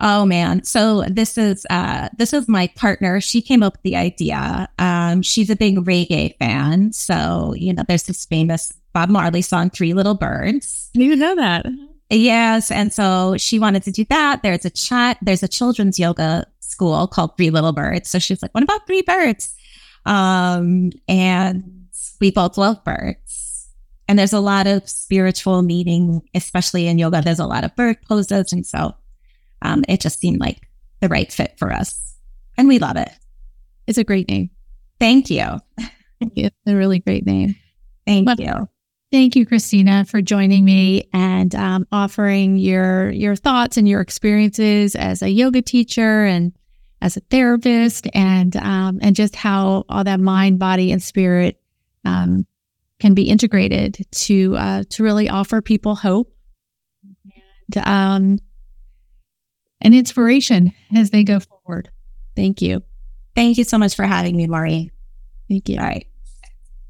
Oh 0.00 0.24
man. 0.24 0.62
So 0.62 1.02
this 1.08 1.36
is 1.36 1.66
uh 1.70 2.08
this 2.18 2.32
is 2.32 2.46
my 2.46 2.68
partner. 2.76 3.20
She 3.20 3.42
came 3.42 3.62
up 3.62 3.74
with 3.74 3.82
the 3.82 3.96
idea. 3.96 4.68
Um 4.78 5.22
she's 5.22 5.50
a 5.50 5.56
big 5.56 5.78
reggae 5.78 6.36
fan. 6.38 6.92
So, 6.92 7.54
you 7.56 7.72
know, 7.72 7.82
there's 7.88 8.04
this 8.04 8.24
famous 8.26 8.72
Bob 8.92 9.08
Marley 9.08 9.42
song 9.42 9.70
Three 9.70 9.94
Little 9.94 10.14
Birds. 10.14 10.90
You 10.94 11.16
know 11.16 11.34
that. 11.36 11.66
Yes. 12.10 12.70
And 12.70 12.92
so 12.92 13.36
she 13.36 13.58
wanted 13.58 13.82
to 13.84 13.92
do 13.92 14.04
that. 14.08 14.42
There's 14.42 14.64
a 14.64 14.70
chat, 14.70 15.18
there's 15.20 15.42
a 15.42 15.48
children's 15.48 15.98
yoga 15.98 16.46
school 16.60 17.06
called 17.06 17.36
Three 17.36 17.50
Little 17.50 17.72
Birds. 17.72 18.08
So 18.08 18.18
she's 18.18 18.40
like, 18.40 18.54
what 18.54 18.64
about 18.64 18.86
three 18.86 19.02
birds? 19.02 19.54
Um, 20.06 20.90
and 21.06 21.88
we 22.20 22.30
both 22.30 22.56
love 22.56 22.82
birds. 22.84 23.68
And 24.08 24.18
there's 24.18 24.32
a 24.32 24.40
lot 24.40 24.66
of 24.66 24.88
spiritual 24.88 25.60
meaning, 25.60 26.22
especially 26.34 26.86
in 26.86 26.98
yoga. 26.98 27.20
There's 27.20 27.38
a 27.38 27.46
lot 27.46 27.64
of 27.64 27.76
bird 27.76 27.98
poses. 28.08 28.52
And 28.52 28.64
so 28.64 28.94
um, 29.60 29.84
it 29.86 30.00
just 30.00 30.18
seemed 30.18 30.40
like 30.40 30.66
the 31.00 31.08
right 31.08 31.30
fit 31.30 31.54
for 31.58 31.70
us. 31.72 32.16
And 32.56 32.68
we 32.68 32.78
love 32.78 32.96
it. 32.96 33.10
It's 33.86 33.98
a 33.98 34.04
great 34.04 34.28
name. 34.28 34.50
Thank 34.98 35.28
you. 35.30 35.44
Thank 36.20 36.32
you. 36.36 36.46
It's 36.46 36.56
a 36.66 36.74
really 36.74 37.00
great 37.00 37.26
name. 37.26 37.54
Thank 38.06 38.26
well, 38.26 38.36
you. 38.38 38.68
Thank 39.10 39.36
you, 39.36 39.46
Christina, 39.46 40.04
for 40.04 40.20
joining 40.20 40.66
me 40.66 41.08
and 41.14 41.54
um, 41.54 41.86
offering 41.90 42.58
your 42.58 43.10
your 43.10 43.36
thoughts 43.36 43.78
and 43.78 43.88
your 43.88 44.02
experiences 44.02 44.94
as 44.94 45.22
a 45.22 45.30
yoga 45.30 45.62
teacher 45.62 46.24
and 46.24 46.52
as 47.00 47.16
a 47.16 47.20
therapist, 47.20 48.06
and 48.12 48.54
um, 48.56 48.98
and 49.00 49.16
just 49.16 49.34
how 49.34 49.84
all 49.88 50.04
that 50.04 50.20
mind, 50.20 50.58
body, 50.58 50.92
and 50.92 51.02
spirit 51.02 51.58
um, 52.04 52.46
can 53.00 53.14
be 53.14 53.30
integrated 53.30 54.04
to 54.10 54.56
uh, 54.56 54.84
to 54.90 55.02
really 55.02 55.30
offer 55.30 55.62
people 55.62 55.94
hope 55.94 56.30
and 57.74 57.86
um, 57.86 58.38
an 59.80 59.94
inspiration 59.94 60.72
as 60.94 61.10
they 61.10 61.24
go 61.24 61.40
forward. 61.40 61.88
Thank 62.36 62.60
you. 62.60 62.82
Thank 63.34 63.56
you 63.56 63.64
so 63.64 63.78
much 63.78 63.94
for 63.94 64.04
having 64.04 64.36
me, 64.36 64.46
Maureen. 64.46 64.90
Thank 65.48 65.70
you. 65.70 65.78
All 65.78 65.84
right. 65.84 66.06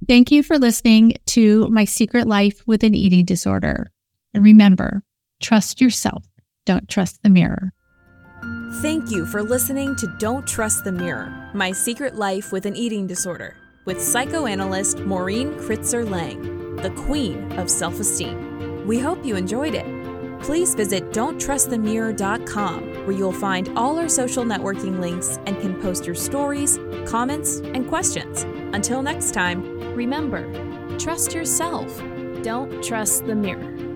Thank 0.07 0.31
you 0.31 0.43
for 0.43 0.59
listening 0.59 1.15
to 1.27 1.69
My 1.69 1.85
Secret 1.85 2.27
Life 2.27 2.63
with 2.67 2.85
an 2.85 2.95
Eating 2.95 3.25
Disorder. 3.25 3.91
And 4.33 4.45
remember, 4.45 5.03
trust 5.41 5.81
yourself, 5.81 6.25
don't 6.65 6.89
trust 6.89 7.23
the 7.23 7.31
mirror. 7.31 7.73
Thank 8.81 9.11
you 9.11 9.27
for 9.27 9.43
listening 9.43 9.97
to 9.97 10.07
Don't 10.19 10.47
Trust 10.47 10.85
the 10.85 10.93
Mirror 10.93 11.51
My 11.53 11.73
Secret 11.73 12.15
Life 12.15 12.53
with 12.53 12.65
an 12.67 12.77
Eating 12.77 13.07
Disorder 13.07 13.57
with 13.87 14.01
psychoanalyst 14.01 15.01
Maureen 15.01 15.55
Kritzer 15.55 16.09
Lang, 16.09 16.77
the 16.77 16.91
queen 16.91 17.51
of 17.59 17.69
self 17.69 17.99
esteem. 17.99 18.87
We 18.87 18.99
hope 18.99 19.25
you 19.25 19.35
enjoyed 19.35 19.75
it. 19.75 19.98
Please 20.41 20.75
visit 20.75 21.11
don'ttrustthemirror.com 21.13 23.07
where 23.07 23.17
you'll 23.17 23.33
find 23.33 23.71
all 23.77 23.99
our 23.99 24.09
social 24.09 24.45
networking 24.45 25.01
links 25.01 25.39
and 25.47 25.59
can 25.61 25.81
post 25.81 26.07
your 26.07 26.15
stories, 26.15 26.79
comments, 27.07 27.59
and 27.61 27.89
questions. 27.89 28.43
Until 28.75 29.03
next 29.03 29.33
time, 29.33 29.95
remember 29.95 30.47
trust 30.99 31.35
yourself, 31.35 32.03
don't 32.43 32.83
trust 32.83 33.27
the 33.27 33.35
mirror. 33.35 33.88